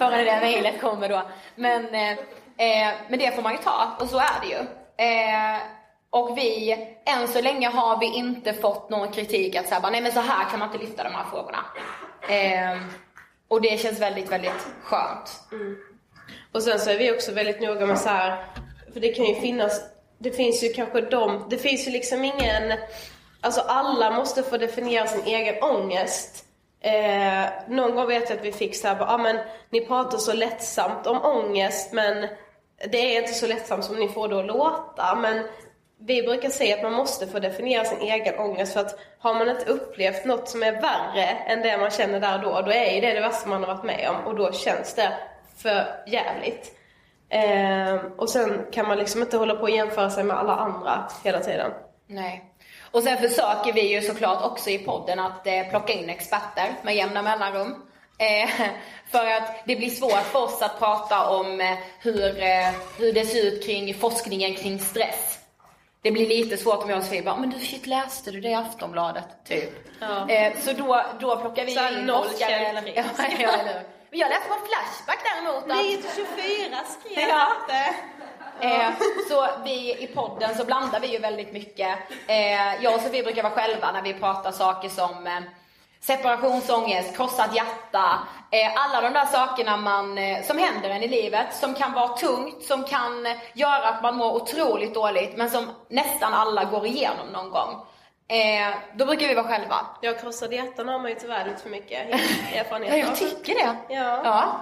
[0.00, 1.22] förrän det där mejlet kommer då.
[1.54, 2.10] Men, eh,
[2.56, 4.60] eh, men det får man ju ta, och så är det ju.
[5.06, 5.58] Eh,
[6.10, 10.12] och vi, än så länge har vi inte fått någon kritik att säga nej men
[10.12, 11.64] så här kan man inte lyfta de här frågorna.
[12.28, 12.80] Eh,
[13.48, 15.42] och det känns väldigt, väldigt skönt.
[15.52, 15.76] Mm.
[16.52, 18.44] Och sen så är vi också väldigt noga med så här,
[18.92, 19.80] för det kan ju finnas,
[20.18, 22.78] det finns ju kanske de, det finns ju liksom ingen,
[23.40, 26.44] alltså alla måste få definiera sin egen ångest.
[26.80, 29.38] Eh, någon gång vet jag att vi fick så här, ah, men
[29.70, 32.28] ni pratar så lättsamt om ångest men
[32.90, 35.18] det är inte så lättsamt som ni får det att låta.
[35.22, 35.44] Men
[35.98, 39.48] vi brukar säga att man måste få definiera sin egen ångest för att har man
[39.48, 42.94] inte upplevt något som är värre än det man känner där och då, då är
[42.94, 45.12] ju det det värsta man har varit med om och då känns det
[45.56, 46.76] för jävligt.
[47.28, 51.08] Eh, och sen kan man liksom inte hålla på och jämföra sig med alla andra
[51.24, 51.70] hela tiden.
[52.06, 52.49] Nej.
[52.90, 56.96] Och sen försöker vi ju såklart också i podden att eh, plocka in experter med
[56.96, 57.82] jämna mellanrum.
[58.18, 58.50] Eh,
[59.10, 63.24] för att det blir svårt för oss att prata om eh, hur, eh, hur det
[63.24, 65.38] ser ut kring forskningen kring stress.
[66.02, 68.54] Det blir lite svårt om jag säger bara, men du shit läste du det i
[68.54, 69.24] Aftonbladet?
[69.48, 69.70] Typ.
[70.00, 70.28] Ja.
[70.30, 72.82] Eh, så då, då plockar vi Så in noll forskare.
[72.94, 73.02] Ja,
[73.38, 73.52] ja,
[74.10, 75.70] jag läste på Flashback däremot att...
[75.70, 77.48] 9-24 skrev Ja.
[77.68, 77.94] det.
[78.62, 78.90] Eh,
[79.30, 81.98] så vi i podden så blandar vi ju väldigt mycket.
[82.26, 85.40] Eh, jag och Sofie brukar vara själva när vi pratar saker som eh,
[86.00, 88.18] separationsångest, krossat hjärta,
[88.50, 92.08] eh, alla de där sakerna man, eh, som händer en i livet, som kan vara
[92.08, 96.86] tungt, som kan eh, göra att man mår otroligt dåligt, men som nästan alla går
[96.86, 97.86] igenom någon gång.
[98.28, 99.86] Eh, då brukar vi vara själva.
[100.00, 101.98] Jag krossade hjärtan har man ju tyvärr lite för mycket
[102.54, 103.14] erfarenhet Ja, jag av.
[103.16, 103.94] tycker det.
[103.94, 104.20] Ja.
[104.24, 104.60] Ja.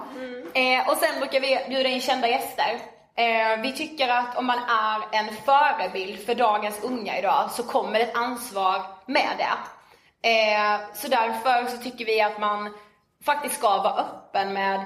[0.61, 2.79] Eh, och sen brukar vi bjuda in kända gäster.
[3.15, 7.99] Eh, vi tycker att om man är en förebild för dagens unga idag så kommer
[7.99, 9.57] ett ansvar med det.
[10.29, 12.73] Eh, så därför så tycker vi att man
[13.25, 14.83] faktiskt ska vara öppen med,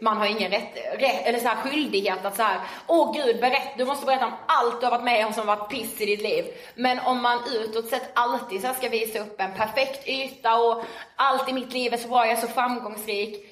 [0.00, 3.78] man har ingen rätt, rätt eller så här skyldighet att så här, åh gud, berätt,
[3.78, 6.22] du måste berätta om allt du har varit med om som varit piss i ditt
[6.22, 6.44] liv.
[6.74, 10.84] Men om man utåt sett alltid så här ska visa upp en perfekt yta och
[11.16, 13.51] allt i mitt liv är så bra, jag är så framgångsrik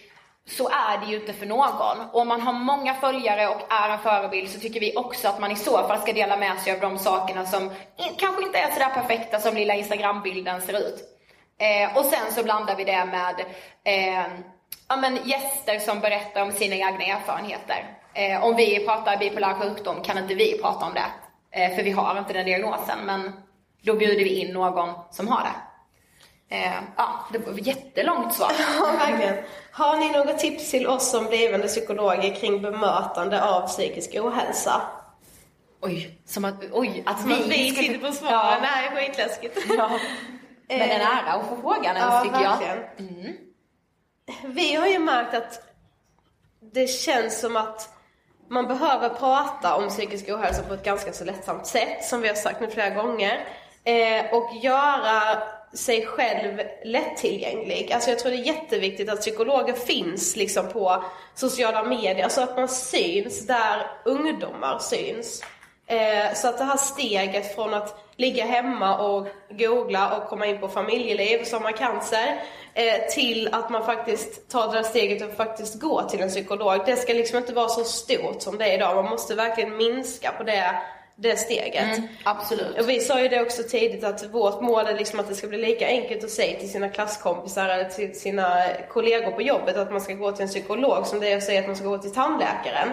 [0.51, 2.01] så är det ju inte för någon.
[2.13, 5.41] Och om man har många följare och är en förebild så tycker vi också att
[5.41, 7.63] man i så fall ska dela med sig av de sakerna som
[7.97, 11.05] in, kanske inte är sådär perfekta som lilla Instagram-bilden ser ut.
[11.59, 13.41] Eh, och sen så blandar vi det med
[13.85, 14.25] eh,
[14.89, 17.97] ja, men gäster som berättar om sina egna erfarenheter.
[18.15, 21.11] Eh, om vi pratar bipolär sjukdom kan inte vi prata om det.
[21.61, 22.99] Eh, för vi har inte den diagnosen.
[23.05, 23.33] Men
[23.83, 25.71] då bjuder vi in någon som har det.
[26.57, 28.53] Eh, ja, det var ett jättelångt svar.
[28.81, 29.37] Ja, verkligen.
[29.73, 34.83] Har ni några tips till oss som blivande psykologer kring bemötande av psykisk ohälsa?
[35.83, 38.35] Oj, som att, oj, att Som att vi sitter på svaren.
[38.35, 38.61] Ja.
[38.61, 39.59] Det här är skitläskigt.
[39.77, 39.91] Ja.
[40.69, 42.57] Men en ära att få frågan ens Ja, tycker jag.
[42.59, 43.37] verkligen.
[44.45, 45.63] Vi har ju märkt att
[46.73, 47.89] det känns som att
[48.49, 52.35] man behöver prata om psykisk ohälsa på ett ganska så lättsamt sätt, som vi har
[52.35, 53.49] sagt nu flera gånger.
[53.85, 55.43] Eh, och göra
[55.75, 57.93] sig själv lättillgänglig.
[57.93, 61.05] Alltså jag tror det är jätteviktigt att psykologer finns liksom på
[61.35, 65.43] sociala medier så att man syns där ungdomar syns.
[65.87, 70.61] Eh, så att det här steget från att ligga hemma och googla och komma in
[70.61, 72.43] på familjeliv som har cancer
[72.75, 76.83] eh, till att man faktiskt tar det där steget och faktiskt går till en psykolog.
[76.87, 78.95] Det ska liksom inte vara så stort som det är idag.
[78.95, 80.75] Man måste verkligen minska på det
[81.23, 81.99] det steget.
[81.99, 82.81] Mm, absolut.
[82.81, 85.47] Och vi sa ju det också tidigt att vårt mål är liksom att det ska
[85.47, 89.91] bli lika enkelt att säga till sina klasskompisar eller till sina kollegor på jobbet att
[89.91, 91.99] man ska gå till en psykolog som det är att säga att man ska gå
[91.99, 92.89] till tandläkaren.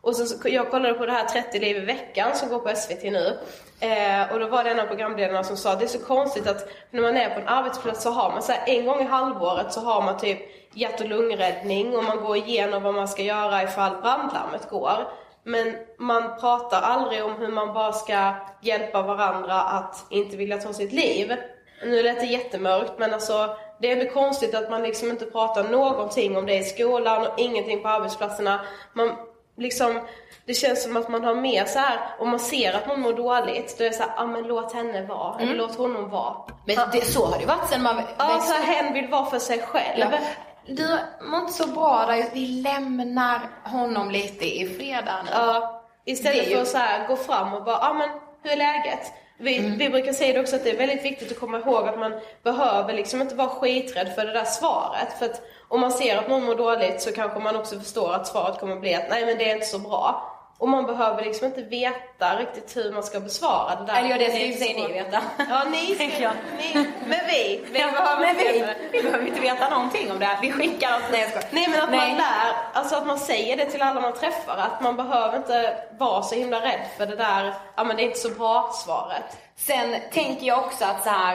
[0.00, 3.02] Och så, jag kollade på det här 30 liv i veckan som går på SVT
[3.02, 3.38] nu.
[3.80, 6.68] Eh, och då var det en av programledarna som sa det är så konstigt att
[6.90, 9.72] när man är på en arbetsplats så har man så här, en gång i halvåret
[9.72, 10.38] så har man typ
[10.74, 15.25] hjärt och lungräddning och man går igenom vad man ska göra ifall brandlarmet går.
[15.46, 20.72] Men man pratar aldrig om hur man bara ska hjälpa varandra att inte vilja ta
[20.72, 21.36] sitt liv.
[21.84, 25.64] Nu lät det jättemörkt men alltså det är ändå konstigt att man liksom inte pratar
[25.64, 28.60] någonting om det i skolan och ingenting på arbetsplatserna.
[28.92, 29.16] Man
[29.56, 30.00] liksom,
[30.46, 33.12] det känns som att man har mer så här om man ser att någon mår
[33.12, 35.48] dåligt, då är det så här, ah, men låt henne vara, mm.
[35.48, 36.34] eller låt honom vara.
[36.64, 39.38] Men det, så har det varit sen man Ja, så här, hen vill vara för
[39.38, 40.06] sig själv.
[40.12, 40.18] Ja
[40.66, 45.30] du mår inte så bra där, vi lämnar honom lite i fred nu.
[45.32, 48.08] Ja, istället för att så här, gå fram och bara, ja men
[48.42, 49.12] hur är läget?
[49.38, 49.78] Vi, mm.
[49.78, 52.20] vi brukar säga det också att det är väldigt viktigt att komma ihåg att man
[52.42, 55.18] behöver liksom inte vara skiträdd för det där svaret.
[55.18, 58.26] För att om man ser att någon mår dåligt så kanske man också förstår att
[58.26, 60.35] svaret kommer bli att nej men det är inte så bra.
[60.58, 63.98] Och man behöver liksom inte veta riktigt hur man ska besvara det där.
[63.98, 65.22] Eller ja, det ska ju säga ni veta.
[65.48, 66.32] Ja, ni ska, jag.
[66.58, 67.64] Ni, men vi.
[67.72, 70.38] Vi, ja, behöver, men vi, vi behöver inte veta någonting om det.
[70.42, 71.44] Vi skickar oss, nej jag.
[71.50, 71.98] Nej men att nej.
[71.98, 74.56] man lär, alltså att man säger det till alla man träffar.
[74.56, 78.04] Att man behöver inte vara så himla rädd för det där, ja men det är
[78.04, 79.36] inte så bra svaret.
[79.56, 81.34] Sen tänker jag också att så här,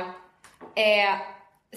[0.76, 1.16] eh,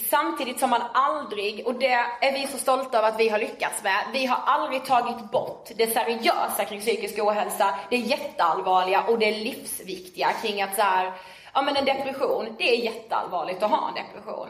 [0.00, 3.82] Samtidigt som man aldrig, och det är vi så stolta över att vi har lyckats
[3.82, 9.30] med, vi har aldrig tagit bort det seriösa kring psykisk ohälsa, det jätteallvarliga och det
[9.30, 11.12] livsviktiga kring att så här,
[11.54, 14.48] ja men en depression, det är jätteallvarligt att ha en depression.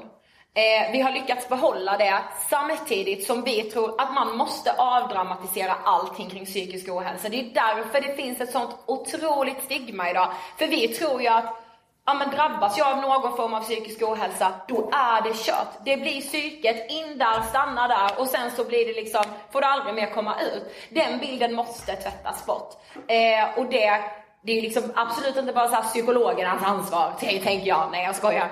[0.55, 6.31] Eh, vi har lyckats behålla det samtidigt som vi tror att man måste avdramatisera allting
[6.31, 7.29] kring psykisk ohälsa.
[7.29, 10.33] Det är därför det finns ett sånt otroligt stigma idag.
[10.59, 11.64] För vi tror ju att
[12.07, 15.69] ja, men drabbas jag av någon form av psykisk ohälsa, då är det kört.
[15.85, 19.67] Det blir psyket, in där, stanna där och sen så blir det liksom, får det
[19.67, 20.75] aldrig mer komma ut.
[20.89, 22.73] Den bilden måste tvättas bort.
[23.09, 24.01] Eh, och det,
[24.43, 27.89] det är liksom absolut inte bara så psykologernas ansvar, tänker jag.
[27.91, 28.51] Nej, jag skojar.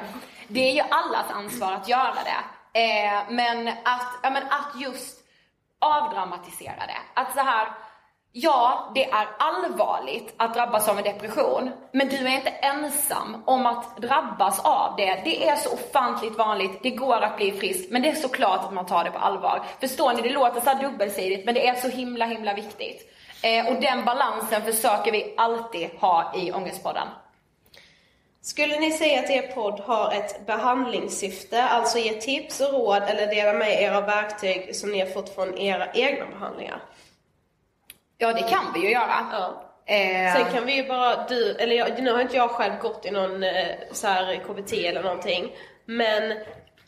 [0.48, 2.80] Det är ju allas ansvar att göra det.
[2.80, 5.18] Eh, men, att, ja, men att just
[5.78, 7.20] avdramatisera det.
[7.20, 7.68] Att så här,
[8.34, 13.66] Ja, det är allvarligt att drabbas av en depression, men du är inte ensam om
[13.66, 15.20] att drabbas av det.
[15.24, 18.72] Det är så ofantligt vanligt, det går att bli frisk, men det är såklart att
[18.72, 19.62] man tar det på allvar.
[19.80, 23.14] Förstår ni, det låter så dubbelsidigt, men det är så himla, himla viktigt.
[23.42, 27.08] Eh, och den balansen försöker vi alltid ha i Ångestpodden.
[28.42, 33.26] Skulle ni säga att er podd har ett behandlingssyfte, alltså ge tips och råd eller
[33.26, 36.82] dela med er av verktyg som ni har fått från era egna behandlingar?
[38.22, 39.26] Ja, det kan vi ju göra.
[39.32, 39.62] Ja.
[39.86, 40.34] Eh.
[40.34, 43.10] Sen kan vi ju bara, du, eller jag, nu har inte jag själv gått i
[43.10, 45.52] någon eh, så här KBT eller någonting.
[45.84, 46.34] Men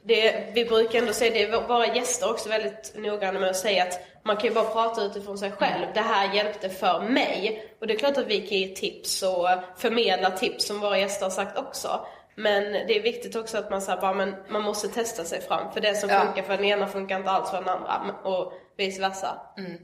[0.03, 3.83] det, vi brukar ändå säga, det är våra gäster också väldigt noggranna med att säga
[3.83, 5.87] att man kan ju bara prata utifrån sig själv.
[5.95, 7.69] Det här hjälpte för mig.
[7.81, 11.27] Och det är klart att vi kan ge tips och förmedla tips som våra gäster
[11.27, 12.07] har sagt också.
[12.35, 15.73] Men det är viktigt också att man säger bara, men man måste testa sig fram.
[15.73, 16.21] För det som ja.
[16.21, 18.15] funkar för den ena funkar inte alls för den andra.
[18.23, 19.41] Och vice versa.
[19.59, 19.79] Mm.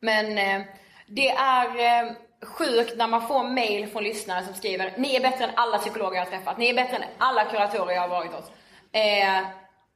[0.00, 0.66] Men eh,
[1.06, 5.44] det är eh, sjukt när man får mail från lyssnare som skriver Ni är bättre
[5.44, 8.32] än alla psykologer jag har träffat, ni är bättre än alla kuratorer jag har varit
[8.32, 8.50] hos.
[8.92, 9.46] Eh,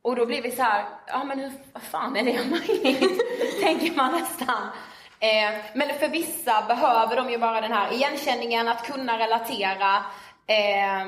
[0.03, 3.21] och då blir vi så här, ja men hur fan är det möjligt?
[3.63, 4.69] Tänker man nästan.
[5.21, 9.97] Eh, men för vissa behöver de ju bara den här igenkänningen, att kunna relatera.
[10.47, 11.07] Eh,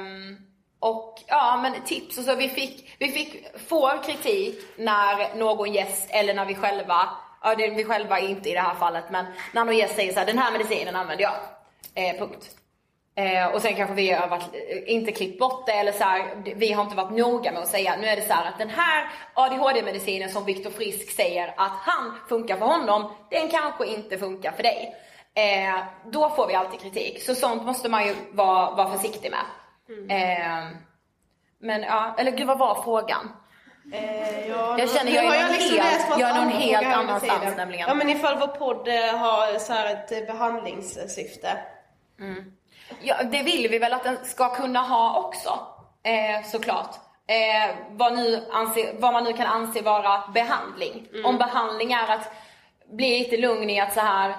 [0.78, 2.34] och ja, men tips och så.
[2.34, 7.08] Vi fick, vi fick få kritik när någon gäst eller när vi själva
[7.42, 10.12] ja det är vi själva inte i det här fallet, men när någon gäst säger
[10.12, 11.34] så här, den här medicinen använder jag.
[11.94, 12.56] Eh, punkt.
[13.14, 16.42] Eh, och sen kanske vi har varit, eh, inte klippt bort det eller så här,
[16.56, 19.10] vi har inte varit noga med att säga, nu är det så att den här
[19.34, 24.62] ADHD-medicinen som Viktor Frisk säger att han funkar för honom, den kanske inte funkar för
[24.62, 24.94] dig.
[25.34, 27.22] Eh, då får vi alltid kritik.
[27.22, 29.44] Så sånt måste man ju vara, vara försiktig med.
[29.88, 30.10] Mm.
[30.10, 30.76] Eh,
[31.58, 33.32] men ja, eller gud vad var frågan?
[33.92, 37.88] Eh, ja, jag känner jag är någon liksom helt, jag är någon helt annanstans nämligen.
[37.88, 41.58] Ja men ifall vår podd eh, har så här ett eh, behandlingssyfte.
[42.20, 42.52] Mm.
[43.02, 45.58] Ja det vill vi väl att den ska kunna ha också.
[46.02, 46.94] eh, såklart.
[47.26, 51.06] Eh, vad, nu anse, vad man nu kan anse vara behandling.
[51.12, 51.26] Mm.
[51.26, 52.32] Om behandling är att
[52.92, 54.34] bli lite lugn i att så här,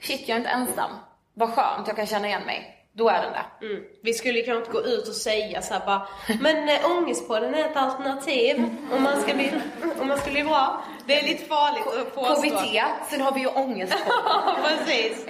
[0.00, 0.90] shit jag är inte ensam.
[1.34, 2.77] Vad skönt, jag kan känna igen mig.
[2.98, 3.68] Då är den där.
[3.68, 3.84] Mm.
[4.02, 6.06] Vi skulle kanske inte gå ut och säga så här bara,
[6.40, 9.52] men äh, ångestpodden är ett alternativ om man ska bli,
[10.00, 10.84] om man ska bli bra.
[11.06, 12.34] Det är lite farligt att påstå.
[12.34, 12.80] KBT,
[13.10, 15.26] sen har vi ju ångest Ja, precis.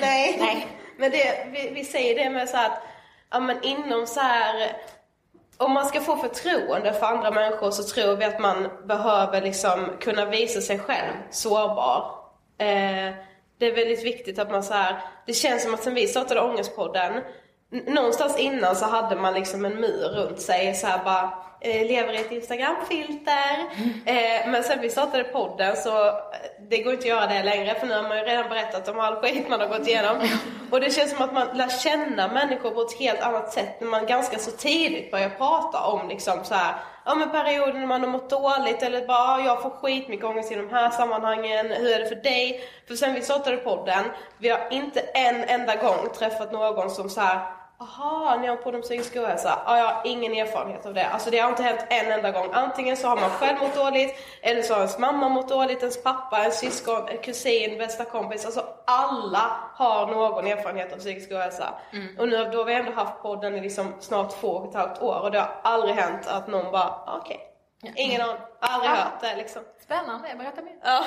[0.00, 0.36] Nej.
[0.40, 0.66] Nej.
[0.96, 2.82] Men det, vi, vi säger det med så här att,
[3.30, 4.76] ja men inom så här
[5.56, 9.88] om man ska få förtroende för andra människor så tror vi att man behöver liksom
[10.00, 12.10] kunna visa sig själv sårbar.
[12.58, 13.14] Eh,
[13.58, 16.40] det är väldigt viktigt att man så här, det känns som att sen vi startade
[16.40, 17.22] Ångestpodden,
[17.86, 22.12] någonstans innan så hade man liksom en mur runt sig så här bara, eh, lever
[22.12, 23.70] i ett Instagramfilter.
[24.06, 26.14] Eh, men sen vi startade podden så eh,
[26.70, 29.00] det går inte att göra det längre för nu har man ju redan berättat om
[29.00, 30.16] all skit man har gått igenom.
[30.70, 33.88] Och det känns som att man lär känna människor på ett helt annat sätt när
[33.88, 36.74] man ganska så tidigt börjar prata om liksom så här,
[37.04, 40.52] ja men perioden när man har mått dåligt eller bara "Ja, jag får skitmycket ångest
[40.52, 42.68] i de här sammanhangen, hur är det för dig?
[42.88, 44.04] För sen vi startade podden,
[44.38, 47.40] vi har inte en enda gång träffat någon som så här
[47.80, 49.58] Aha, ni har på om psykisk ohälsa?
[49.66, 51.06] Ja, jag har ingen erfarenhet av det.
[51.06, 52.48] Alltså det har inte hänt en enda gång.
[52.52, 56.02] Antingen så har man själv mått dåligt, eller så har ens mamma mått dåligt, ens
[56.02, 58.44] pappa, ens syskon, en kusin, bästa kompis.
[58.44, 61.74] Alltså alla har någon erfarenhet av psykisk ohälsa.
[61.92, 62.18] Mm.
[62.18, 65.02] Och nu då har vi ändå haft podden i liksom snart två och ett halvt
[65.02, 67.40] år och det har aldrig hänt att någon bara, "Ah, okej,
[67.96, 69.62] ingen aning, aldrig hört det liksom.
[69.84, 70.74] Spännande, berätta mer.
[70.84, 71.00] Ja.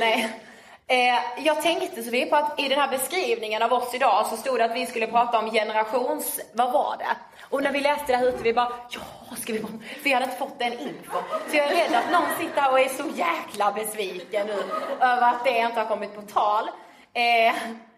[0.00, 0.40] Nej.
[0.86, 4.36] Eh, jag tänkte så vi på att i den här beskrivningen av oss idag så
[4.36, 6.40] stod det att vi skulle prata om generations...
[6.52, 7.16] Vad var det?
[7.50, 9.74] Och när vi läste det här ute, vi bara ja, ska vi prata?
[10.02, 11.18] Vi hade inte fått den info.
[11.50, 14.62] Så jag är rädd att någon sitter här och är så jäkla besviken nu
[15.00, 16.68] över att det inte har kommit på tal.
[17.14, 17.54] Eh,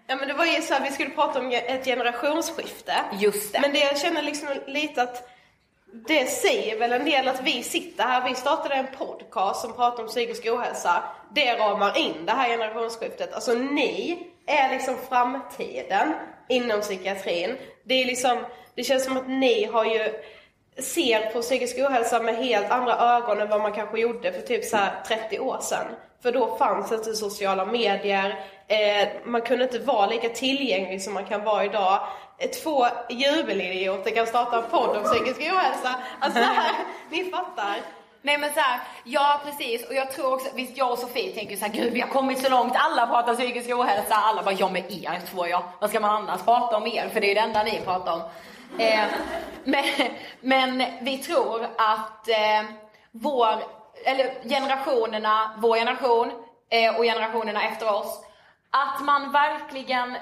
[0.09, 2.93] Ja men det var ju så här, vi skulle prata om ett generationsskifte.
[3.13, 3.61] Just det.
[3.61, 5.29] Men det jag känner liksom lite att
[6.07, 10.03] det säger väl en del att vi sitter här, vi startade en podcast som pratar
[10.03, 11.03] om psykisk ohälsa.
[11.35, 13.35] Det ramar in det här generationsskiftet.
[13.35, 16.13] Alltså ni är liksom framtiden
[16.49, 17.57] inom psykiatrin.
[17.85, 18.39] Det är liksom,
[18.75, 20.13] det känns som att ni har ju
[20.79, 24.65] ser på psykisk ohälsa med helt andra ögon än vad man kanske gjorde för typ
[24.65, 25.87] så här 30 år sedan.
[26.23, 31.25] För då fanns inte sociala medier, eh, man kunde inte vara lika tillgänglig som man
[31.25, 32.01] kan vara idag.
[32.39, 35.95] Eh, Två jubelidioter kan starta en podd om psykisk ohälsa.
[36.21, 36.41] Alltså,
[37.11, 37.77] ni fattar.
[38.23, 41.57] Nej men så här, ja precis och jag tror också, visst jag och Sofie tänker
[41.57, 44.69] så här, gud vi har kommit så långt, alla pratar psykisk ohälsa, alla bara ja
[44.69, 47.09] med er två ja, vad ska man annars prata om er?
[47.09, 48.21] För det är ju det enda ni pratar om.
[48.79, 49.05] Eh,
[49.65, 49.85] men,
[50.41, 52.65] men vi tror att eh,
[53.13, 53.49] vår,
[54.05, 56.33] eller generationerna, vår generation
[56.71, 58.26] eh, och generationerna efter oss,
[58.83, 60.17] att man verkligen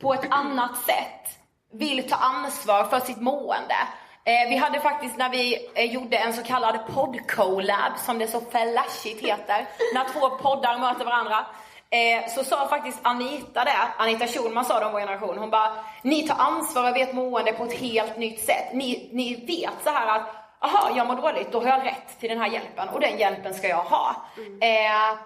[0.00, 1.38] på ett annat sätt
[1.72, 3.76] vill ta ansvar för sitt mående.
[4.24, 8.40] Eh, vi hade faktiskt när vi eh, gjorde en så kallad podd-collab, som det så
[8.40, 11.46] flashigt heter, när två poddar möter varandra.
[11.90, 15.72] Eh, så sa faktiskt Anita det, Anita Schulman sa det om vår generation, hon bara
[16.02, 18.72] Ni tar ansvar över ert mående på ett helt nytt sätt.
[18.72, 22.28] Ni, ni vet så här att Aha, jag mår dåligt, då har jag rätt till
[22.28, 24.16] den här hjälpen och den hjälpen ska jag ha.
[24.60, 25.18] Eh,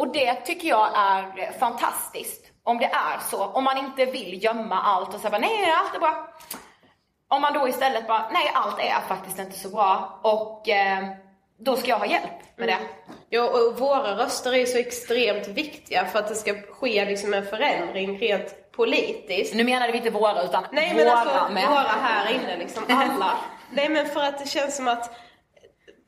[0.00, 2.46] och det tycker jag är fantastiskt.
[2.62, 3.44] Om det är så.
[3.44, 6.28] Om man inte vill gömma allt och säga nej, allt är bra.
[7.28, 11.08] Om man då istället bara, nej allt är faktiskt inte så bra och eh,
[11.58, 12.78] då ska jag ha hjälp med det.
[13.28, 17.46] Ja, och våra röster är så extremt viktiga för att det ska ske liksom en
[17.46, 19.54] förändring rent politiskt.
[19.54, 21.68] Nu menade vi inte våra utan Nej men våra alltså med.
[21.68, 23.32] våra här inne liksom, alla.
[23.70, 25.10] Nej men för att det känns som att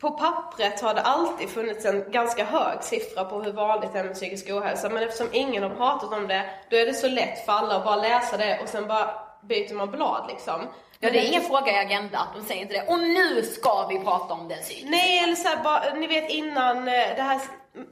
[0.02, 4.04] på pappret har det alltid funnits en ganska hög siffra på hur vanligt det är
[4.04, 4.88] med psykisk ohälsa.
[4.88, 7.84] Men eftersom ingen har pratat om det, då är det så lätt för alla att
[7.84, 9.10] bara läsa det och sen bara
[9.42, 10.60] byter man blad liksom.
[11.00, 12.86] Ja, det är ingen fråga i Agenda, de säger inte det.
[12.88, 14.90] Och nu ska vi prata om den psykiska.
[14.90, 17.40] Nej, eller så här, bara, ni vet innan eh, det här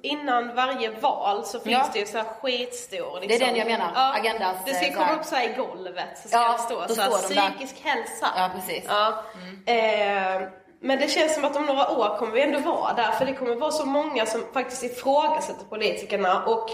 [0.02, 1.86] Innan varje val så finns Ja.
[1.92, 3.28] det ju så här skitstor liksom.
[3.28, 5.52] Det är den jag menar, Agendas, Det ska eh, så komma upp så här i
[5.52, 7.50] golvet, så ska Ja, det stå så här, de där.
[7.50, 8.26] psykisk hälsa.
[8.36, 8.84] Ja, precis.
[8.88, 9.24] Ja.
[9.72, 10.42] Eh,
[10.80, 13.34] men det känns som att om några år kommer vi ändå vara där, för det
[13.34, 16.70] kommer vara så många som faktiskt ifrågasätter politikerna och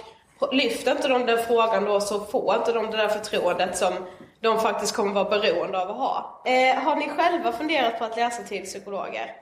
[0.53, 3.93] lyfter inte de den frågan då så får inte de det där förtroendet som
[4.41, 6.43] de faktiskt kommer vara beroende av att ha.
[6.45, 9.37] Eh, har ni själva funderat på att läsa till psykologer?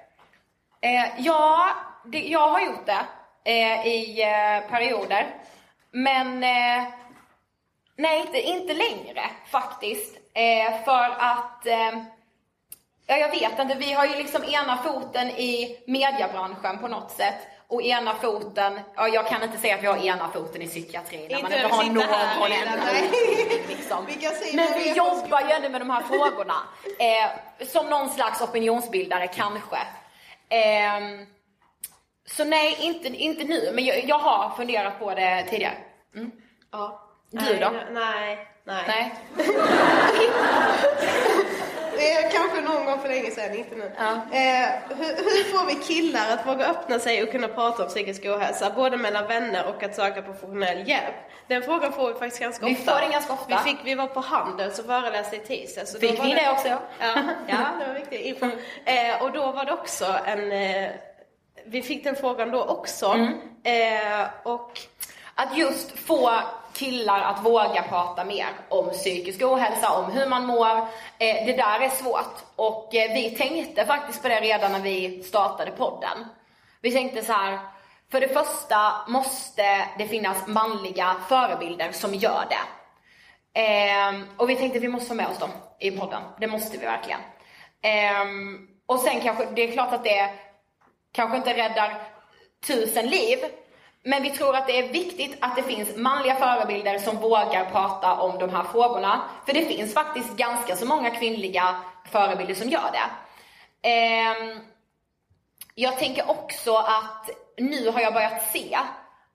[0.81, 1.69] Eh, ja,
[2.05, 3.07] det, jag har gjort det
[3.51, 5.27] eh, i eh, perioder.
[5.91, 6.85] Men eh,
[7.97, 10.17] nej, inte, inte längre faktiskt.
[10.35, 12.03] Eh, för att, eh,
[13.07, 17.35] ja jag vet inte, vi har ju liksom ena foten i mediebranschen på något sätt.
[17.69, 21.29] och ena foten, ja jag kan inte säga att vi har ena foten i psykiatrin
[21.31, 21.77] när man Inte inte
[22.07, 22.85] har någon enda.
[22.85, 23.11] nej.
[23.69, 24.07] liksom.
[24.55, 26.55] Men vi på jobbar ju ändå med de här frågorna.
[26.99, 27.31] Eh,
[27.67, 29.79] som någon slags opinionsbildare kanske.
[30.49, 31.27] Ehm,
[32.27, 35.75] så nej, inte, inte nu, men jag, jag har funderat på det tidigare.
[36.15, 36.31] Mm.
[36.73, 37.01] Ja.
[37.31, 37.71] Du då?
[37.71, 38.49] Nej, nej.
[38.65, 38.85] nej.
[38.87, 39.47] Nej.
[41.97, 43.85] Det är kanske någon gång för länge sedan, inte nu.
[43.85, 48.25] Eh, hur, hur får vi killar att våga öppna sig och kunna prata om psykisk
[48.25, 51.15] ohälsa, både mellan vänner och att söka professionell hjälp?
[51.47, 52.93] Den frågan får vi faktiskt ganska Vi ofta.
[52.93, 53.63] får den ganska ofta.
[53.65, 55.99] Vi, fick, vi var på Handels och föreläste i tisdags.
[55.99, 56.79] Fick vi det också, ja.
[57.01, 57.15] Ja,
[57.47, 58.47] ja det var viktigt info.
[58.85, 60.53] Eh, och då var det också en...
[60.53, 60.91] Eh,
[61.67, 63.07] vi fick den frågan då också.
[63.07, 63.33] Mm.
[63.65, 64.81] Eh, och
[65.35, 66.33] Att just få
[66.75, 70.77] killar att våga prata mer om psykisk ohälsa, om hur man mår.
[71.19, 72.45] Eh, det där är svårt.
[72.57, 76.27] Och eh, vi tänkte faktiskt på det redan när vi startade podden.
[76.81, 77.59] Vi tänkte så här,
[78.11, 82.65] för det första måste det finnas manliga förebilder som gör det.
[83.61, 85.51] Ehm, och vi tänkte att vi måste få med oss dem
[85.81, 86.23] i podden.
[86.41, 87.21] Det måste vi verkligen.
[87.83, 90.31] Ehm, och sen kanske, det är klart att det
[91.13, 92.03] kanske inte räddar
[92.67, 93.39] tusen liv.
[94.07, 98.13] Men vi tror att det är viktigt att det finns manliga förebilder som vågar prata
[98.13, 99.21] om de här frågorna.
[99.47, 101.77] För det finns faktiskt ganska så många kvinnliga
[102.11, 103.11] förebilder som gör det.
[103.89, 104.61] Ehm,
[105.75, 108.79] jag tänker också att nu har jag börjat se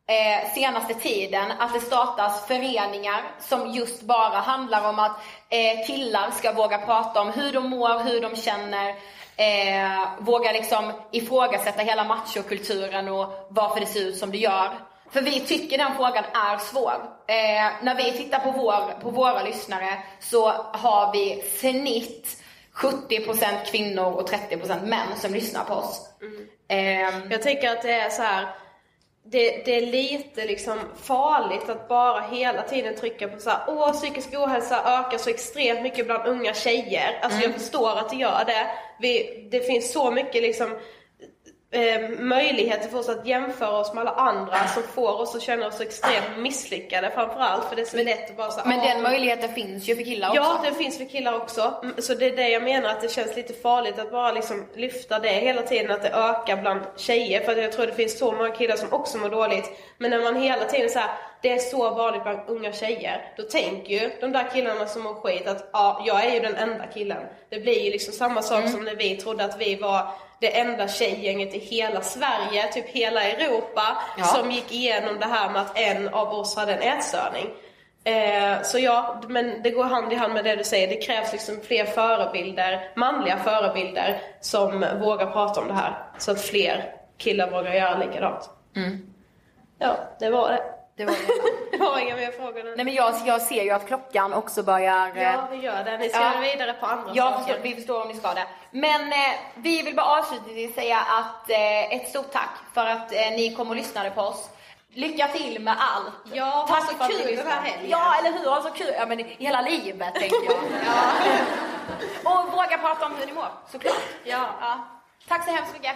[0.07, 6.32] eh, senaste tiden att det startas föreningar som just bara handlar om att eh, killar
[6.32, 8.95] ska våga prata om hur de mår, hur de känner,
[9.39, 14.69] eh, våga liksom ifrågasätta hela machokulturen och varför det ser ut som det gör.
[15.11, 16.93] För vi tycker den frågan är svår.
[17.27, 24.11] Eh, när vi tittar på, vår, på våra lyssnare så har vi snitt 70% kvinnor
[24.13, 26.09] och 30% män som lyssnar på oss.
[26.67, 28.47] Ehm, Jag tänker att det är så här.
[29.24, 33.93] Det, det är lite liksom farligt att bara hela tiden trycka på så här, åh
[33.93, 37.20] psykisk ohälsa ökar så extremt mycket bland unga tjejer.
[37.22, 38.67] Alltså jag förstår att det gör det.
[38.99, 40.78] Vi, det finns så mycket liksom
[41.72, 45.67] eh, möjligheter för oss att jämföra oss med alla andra som får oss att känna
[45.67, 49.01] oss extremt misslyckade framförallt för det är så lätt att bara här, men "Åh, den
[49.03, 50.41] möjligheten finns ju för killar också.
[50.41, 51.74] Ja, den finns för killar också.
[51.84, 54.65] Mm, Så det är det jag menar att det känns lite farligt att bara liksom
[54.76, 57.41] lyfta det hela tiden, att det ökar bland tjejer.
[57.41, 59.65] För jag tror det finns så många killar som också mår dåligt.
[59.97, 61.09] Men när man hela tiden så här,
[61.41, 63.33] det är så vanligt bland unga tjejer.
[63.37, 66.55] Då tänker ju de där killarna som mår skit att ja, jag är ju den
[66.55, 67.23] enda killen.
[67.49, 68.71] Det blir ju liksom samma sak Mm.
[68.71, 70.07] som när vi trodde att vi var
[70.39, 74.23] det enda tjejgänget i hela Sverige, typ hela Europa, Ja.
[74.25, 77.49] som gick igenom det här med att en av oss hade en ätstörning.
[78.03, 80.87] Eh, så ja, men det går hand i hand med det du säger.
[80.87, 85.93] Det krävs liksom fler förebilder, manliga förebilder, som vågar prata om det här.
[86.17, 88.49] Så att fler killar vågar göra likadant.
[89.79, 90.63] Ja, det var det.
[91.00, 91.52] Det var det.
[91.78, 92.74] Det var inga mer frågor nu.
[92.76, 95.12] Nej men jag, jag ser ju att klockan också börjar...
[95.16, 95.97] eh, Ja, vi gör det.
[95.97, 96.32] Ni ska Ja.
[96.41, 97.43] vidare på andra Ja, saker.
[97.43, 98.45] förstår, vi förstår om ni ska det.
[98.72, 99.18] Men eh,
[99.56, 103.70] vi vill bara avslutningsvis säga att eh, ett stort tack för att eh, ni kom
[103.70, 104.50] och lyssnade på oss.
[104.93, 106.14] Lycka till med allt.
[106.34, 107.89] Ja, tack så för att kul den här helgen.
[107.89, 108.50] Ja, eller hur?
[108.50, 108.93] Ha så kul.
[108.97, 110.56] Ja, men i hela livet tänker jag.
[110.86, 111.12] ja.
[112.32, 113.95] Och våga prata om hur ni mår, såklart.
[114.24, 114.45] Ja.
[114.62, 114.80] ja.
[115.28, 115.95] Tack så hemskt mycket.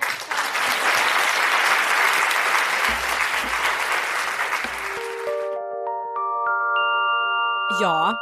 [7.81, 8.15] Ja.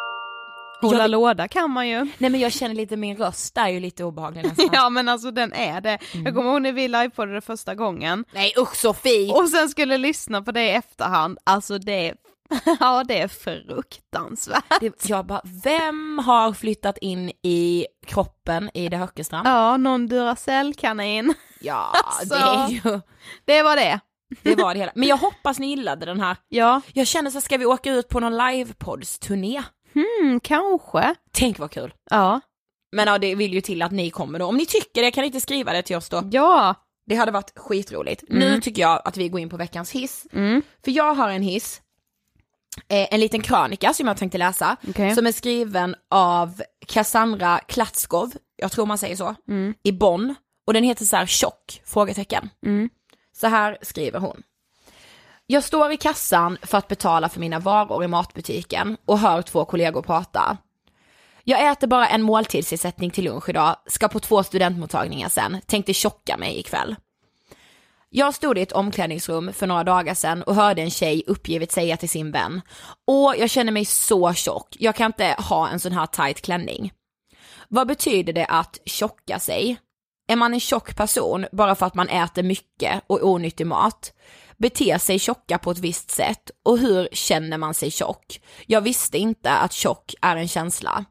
[0.81, 1.99] Hålla Jag- låda kan man ju.
[2.17, 4.69] Nej men jag känner lite min röst är ju lite obehaglig nästan.
[4.73, 5.97] Ja men alltså den är det.
[6.25, 8.25] Jag kommer ihåg när vi livepoddade det första gången.
[8.31, 9.33] Nej usch Sofie!
[9.33, 12.13] Och sen skulle lyssna på det i efterhand, alltså det
[12.79, 14.79] ja det är fruktansvärt.
[14.79, 19.47] Det, jag bara, vem har flyttat in i kroppen i det Höckerstrand?
[19.47, 21.33] Ja, någon Duracell-kanin.
[21.59, 22.35] Ja, Alltså.
[22.35, 22.99] det är ju,
[23.45, 23.99] Det var det.
[24.41, 24.91] Det var det hela.
[24.95, 26.37] Men jag hoppas ni gillade den här.
[26.49, 29.63] Ja, Jag känner så ska vi åka ut på någon livepods-turné?
[29.93, 31.15] hmm, kanske.
[31.31, 31.93] Tänk vad kul.
[32.09, 32.41] Ja.
[32.91, 34.45] Men ja, det vill ju till att ni kommer då.
[34.45, 36.23] Om ni tycker det kan ni inte skriva det till oss då.
[36.31, 36.75] Ja.
[37.05, 38.23] Det hade varit skitroligt.
[38.27, 40.27] Nu tycker jag att vi går in på veckans hiss.
[40.33, 40.61] Mm.
[40.85, 41.81] För jag har en hiss,
[42.89, 45.15] eh, en liten krönika som jag tänkte läsa, Okej.
[45.15, 49.35] som är skriven av Cassandra Klatskov, jag tror man säger så,
[49.83, 50.35] i Bonn.
[50.67, 51.81] Och den heter så här tjock?
[51.85, 52.49] Frågetecken.
[53.41, 54.43] Så här skriver hon.
[55.45, 59.65] Jag står i kassan för att betala för mina varor i matbutiken och hör två
[59.65, 60.57] kollegor prata.
[61.43, 66.37] Jag äter bara en måltidsersättning till lunch idag, ska på två studentmottagningar sen, tänkte tjocka
[66.37, 66.95] mig ikväll.
[68.09, 71.97] Jag stod i ett omklädningsrum för några dagar sedan och hörde en tjej uppgivet säga
[71.97, 72.61] till sin vän,
[73.07, 76.91] Åh, jag känner mig så tjock, jag kan inte ha en sån här tight klänning.
[77.67, 79.77] Vad betyder det att tjocka sig?
[80.31, 84.13] Är man en tjock person bara för att man äter mycket och onyttig mat?
[84.57, 88.41] Beter sig tjocka på ett visst sätt och hur känner man sig tjock?
[88.65, 91.05] Jag visste inte att tjock är en känsla.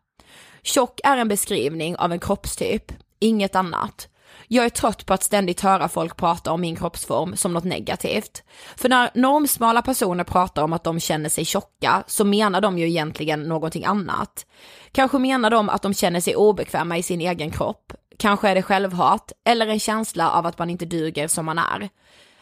[0.62, 4.09] Tjock är en beskrivning av en kroppstyp, inget annat.
[4.49, 8.43] Jag är trött på att ständigt höra folk prata om min kroppsform som något negativt.
[8.77, 12.89] För när normsmala personer pratar om att de känner sig tjocka så menar de ju
[12.89, 14.47] egentligen någonting annat.
[14.93, 17.93] Kanske menar de att de känner sig obekväma i sin egen kropp.
[18.21, 21.89] Kanske är det självhat eller en känsla av att man inte duger som man är.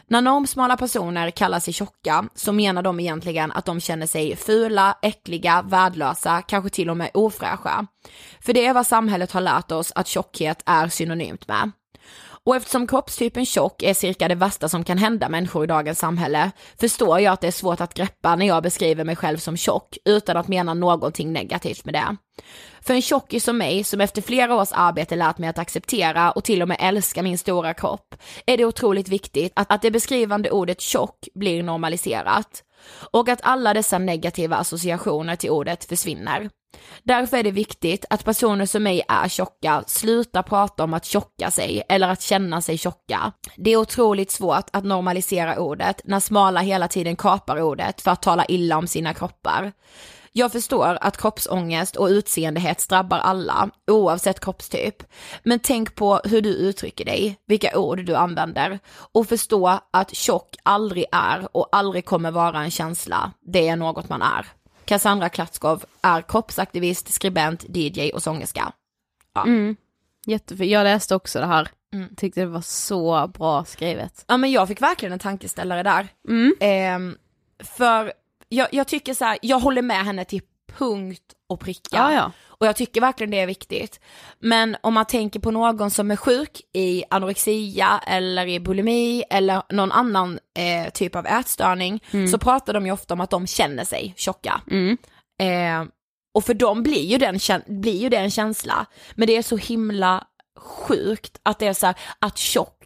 [0.06, 4.98] När normsmala personer kallar sig tjocka så menar de egentligen att de känner sig fula,
[5.02, 7.86] äckliga, värdelösa, kanske till och med ofräscha.
[8.40, 11.70] För det är vad samhället har lärt oss att tjockhet är synonymt med.
[12.48, 16.50] Och eftersom kroppstypen tjock är cirka det värsta som kan hända människor i dagens samhälle,
[16.80, 19.98] förstår jag att det är svårt att greppa när jag beskriver mig själv som tjock
[20.04, 22.16] utan att mena någonting negativt med det.
[22.80, 26.44] För en tjockis som mig, som efter flera års arbete lärt mig att acceptera och
[26.44, 28.14] till och med älska min stora kropp,
[28.46, 32.62] är det otroligt viktigt att, att det beskrivande ordet tjock blir normaliserat.
[33.12, 36.50] Och att alla dessa negativa associationer till ordet försvinner.
[37.02, 41.50] Därför är det viktigt att personer som mig är tjocka slutar prata om att tjocka
[41.50, 43.32] sig eller att känna sig tjocka.
[43.56, 48.22] Det är otroligt svårt att normalisera ordet när smala hela tiden kapar ordet för att
[48.22, 49.72] tala illa om sina kroppar.
[50.38, 55.02] Jag förstår att kroppsångest och utseendehets drabbar alla, oavsett kroppstyp.
[55.42, 58.78] Men tänk på hur du uttrycker dig, vilka ord du använder
[59.12, 63.32] och förstå att tjock aldrig är och aldrig kommer vara en känsla.
[63.40, 64.46] Det är något man är.
[64.84, 68.72] Cassandra Klatskov är kroppsaktivist, skribent, DJ och sångerska.
[69.34, 69.44] Ja.
[69.44, 69.76] Mm.
[70.26, 71.68] Jättefint, jag läste också det här.
[71.92, 72.14] Mm.
[72.16, 74.24] Tyckte det var så bra skrivet.
[74.28, 76.08] Ja men jag fick verkligen en tankeställare där.
[76.28, 76.54] Mm.
[76.60, 77.18] Eh,
[77.64, 78.12] för
[78.48, 80.40] jag, jag, tycker så här, jag håller med henne till
[80.78, 81.96] punkt och pricka.
[81.96, 82.32] Ja, ja.
[82.46, 84.00] Och jag tycker verkligen det är viktigt.
[84.38, 89.62] Men om man tänker på någon som är sjuk i anorexia eller i bulimi eller
[89.70, 92.28] någon annan eh, typ av ätstörning mm.
[92.28, 94.60] så pratar de ju ofta om att de känner sig tjocka.
[94.70, 94.98] Mm.
[95.40, 95.88] Eh,
[96.34, 98.86] och för dem blir ju, den, blir ju det en känsla.
[99.14, 100.26] Men det är så himla
[100.58, 102.77] sjukt att det är så här, att tjock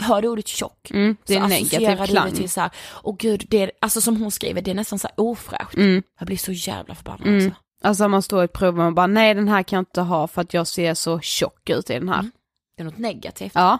[0.00, 2.32] hör du ordet tjock mm, det är så negativ klang.
[2.32, 2.70] till så här,
[3.02, 5.74] åh gud, det är, alltså som hon skriver, det är nästan så här ofräscht.
[5.74, 6.02] Mm.
[6.18, 7.46] Jag blir så jävla förbannad mm.
[7.46, 7.60] också.
[7.82, 10.00] Alltså man står i ett prov och man bara, nej den här kan jag inte
[10.00, 12.18] ha för att jag ser så tjock ut i den här.
[12.18, 12.30] Mm.
[12.76, 13.52] Det är något negativt.
[13.54, 13.78] Ja.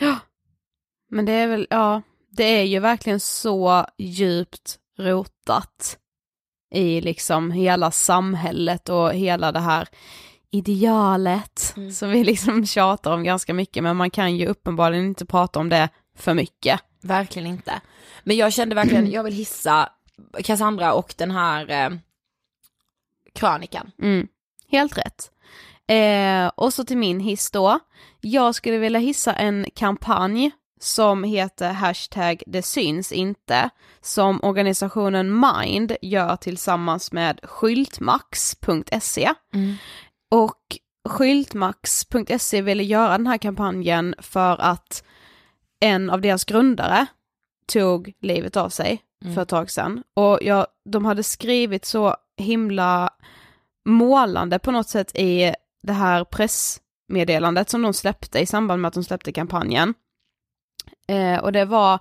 [0.00, 0.16] Ja.
[1.10, 5.98] Men det är väl, ja, det är ju verkligen så djupt rotat
[6.74, 9.88] i liksom hela samhället och hela det här
[10.50, 11.90] idealet mm.
[11.90, 15.68] som vi liksom tjatar om ganska mycket men man kan ju uppenbarligen inte prata om
[15.68, 16.80] det för mycket.
[17.02, 17.80] Verkligen inte.
[18.24, 19.88] Men jag kände verkligen, jag vill hissa
[20.44, 21.98] Cassandra och den här eh,
[23.34, 23.90] krönikan.
[24.02, 24.28] Mm.
[24.70, 25.30] Helt rätt.
[25.86, 27.78] Eh, och så till min hiss då.
[28.20, 33.70] Jag skulle vilja hissa en kampanj som heter hashtag det syns inte,
[34.00, 39.34] som organisationen Mind gör tillsammans med skyltmax.se.
[39.54, 39.74] Mm.
[40.30, 45.04] Och skyltmax.se ville göra den här kampanjen för att
[45.80, 47.06] en av deras grundare
[47.66, 49.34] tog livet av sig mm.
[49.34, 50.02] för ett tag sedan.
[50.14, 53.10] Och ja, de hade skrivit så himla
[53.84, 58.94] målande på något sätt i det här pressmeddelandet som de släppte i samband med att
[58.94, 59.94] de släppte kampanjen.
[61.08, 61.98] Eh, och det var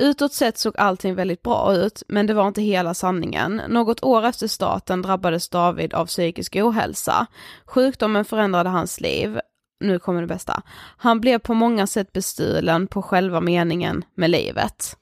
[0.00, 3.62] Utåt sett såg allting väldigt bra ut, men det var inte hela sanningen.
[3.68, 7.26] Något år efter starten drabbades David av psykisk ohälsa.
[7.64, 9.40] Sjukdomen förändrade hans liv.
[9.80, 10.62] Nu kommer det bästa.
[10.96, 14.96] Han blev på många sätt bestulen på själva meningen med livet.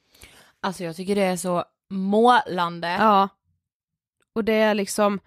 [0.62, 2.88] Alltså jag tycker det är så målande.
[2.88, 3.28] Ja.
[4.34, 5.20] Och det är liksom,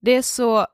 [0.00, 0.66] det är så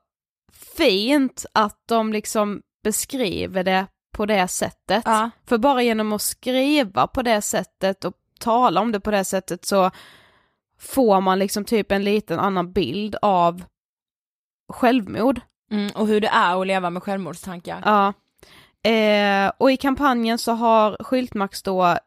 [0.77, 5.03] fint att de liksom beskriver det på det sättet.
[5.05, 5.29] Ja.
[5.45, 9.65] För bara genom att skriva på det sättet och tala om det på det sättet
[9.65, 9.91] så
[10.79, 13.63] får man liksom typ en liten annan bild av
[14.73, 15.41] självmord.
[15.71, 17.81] Mm, och hur det är att leva med självmordstankar.
[17.85, 18.13] Ja.
[18.89, 21.97] Eh, och i kampanjen så har Skyltmax då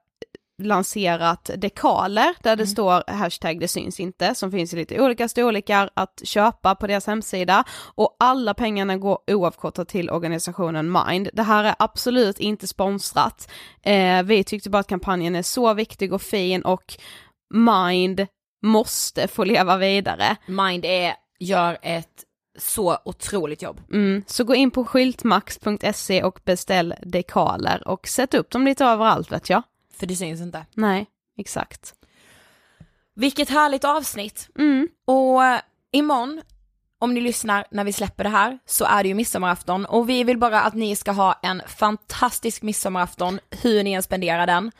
[0.62, 2.66] lanserat dekaler där det mm.
[2.66, 7.06] står hashtag det syns inte som finns i lite olika storlekar att köpa på deras
[7.06, 7.64] hemsida
[7.94, 11.28] och alla pengarna går oavkortat till organisationen Mind.
[11.32, 13.50] Det här är absolut inte sponsrat.
[13.82, 16.96] Eh, vi tyckte bara att kampanjen är så viktig och fin och
[17.54, 18.26] Mind
[18.62, 20.36] måste få leva vidare.
[20.46, 22.24] Mind är, gör ett
[22.58, 23.80] så otroligt jobb.
[23.92, 29.32] Mm, så gå in på skyltmax.se och beställ dekaler och sätt upp dem lite överallt
[29.32, 29.62] vet jag.
[29.98, 30.66] För det syns inte.
[30.74, 31.06] Nej,
[31.38, 31.94] exakt.
[33.16, 34.48] Vilket härligt avsnitt.
[34.58, 34.88] Mm.
[35.04, 35.60] Och eh,
[35.92, 36.42] imorgon,
[36.98, 40.24] om ni lyssnar när vi släpper det här så är det ju midsommarafton och vi
[40.24, 44.72] vill bara att ni ska ha en fantastisk midsommarafton hur ni än spenderar den.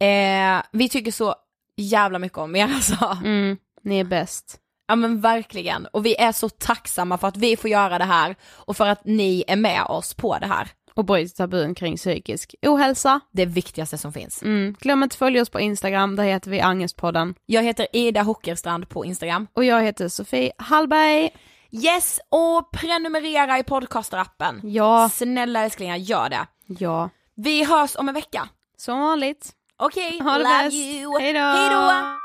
[0.00, 1.34] Eh, vi tycker så
[1.76, 3.18] jävla mycket om er alltså.
[3.24, 4.56] Mm, ni är bäst.
[4.86, 8.36] Ja men verkligen och vi är så tacksamma för att vi får göra det här
[8.44, 10.68] och för att ni är med oss på det här.
[11.00, 13.20] Och bryter tabun kring psykisk ohälsa.
[13.32, 14.42] Det viktigaste som finns.
[14.42, 14.74] Mm.
[14.80, 17.34] Glöm inte följa oss på Instagram, där heter vi Angestpodden.
[17.46, 19.46] Jag heter Ida Hockerstrand på Instagram.
[19.54, 21.30] Och jag heter Sofie Hallberg.
[21.70, 24.60] Yes, och prenumerera i podcasterappen.
[24.64, 25.08] Ja.
[25.12, 26.46] Snälla älsklingar, gör det.
[26.66, 27.10] Ja.
[27.34, 28.48] Vi hörs om en vecka.
[28.76, 29.50] Som vanligt.
[29.76, 30.76] Okej, Ha det love bäst.
[30.76, 31.18] you.
[31.20, 32.19] Hej då.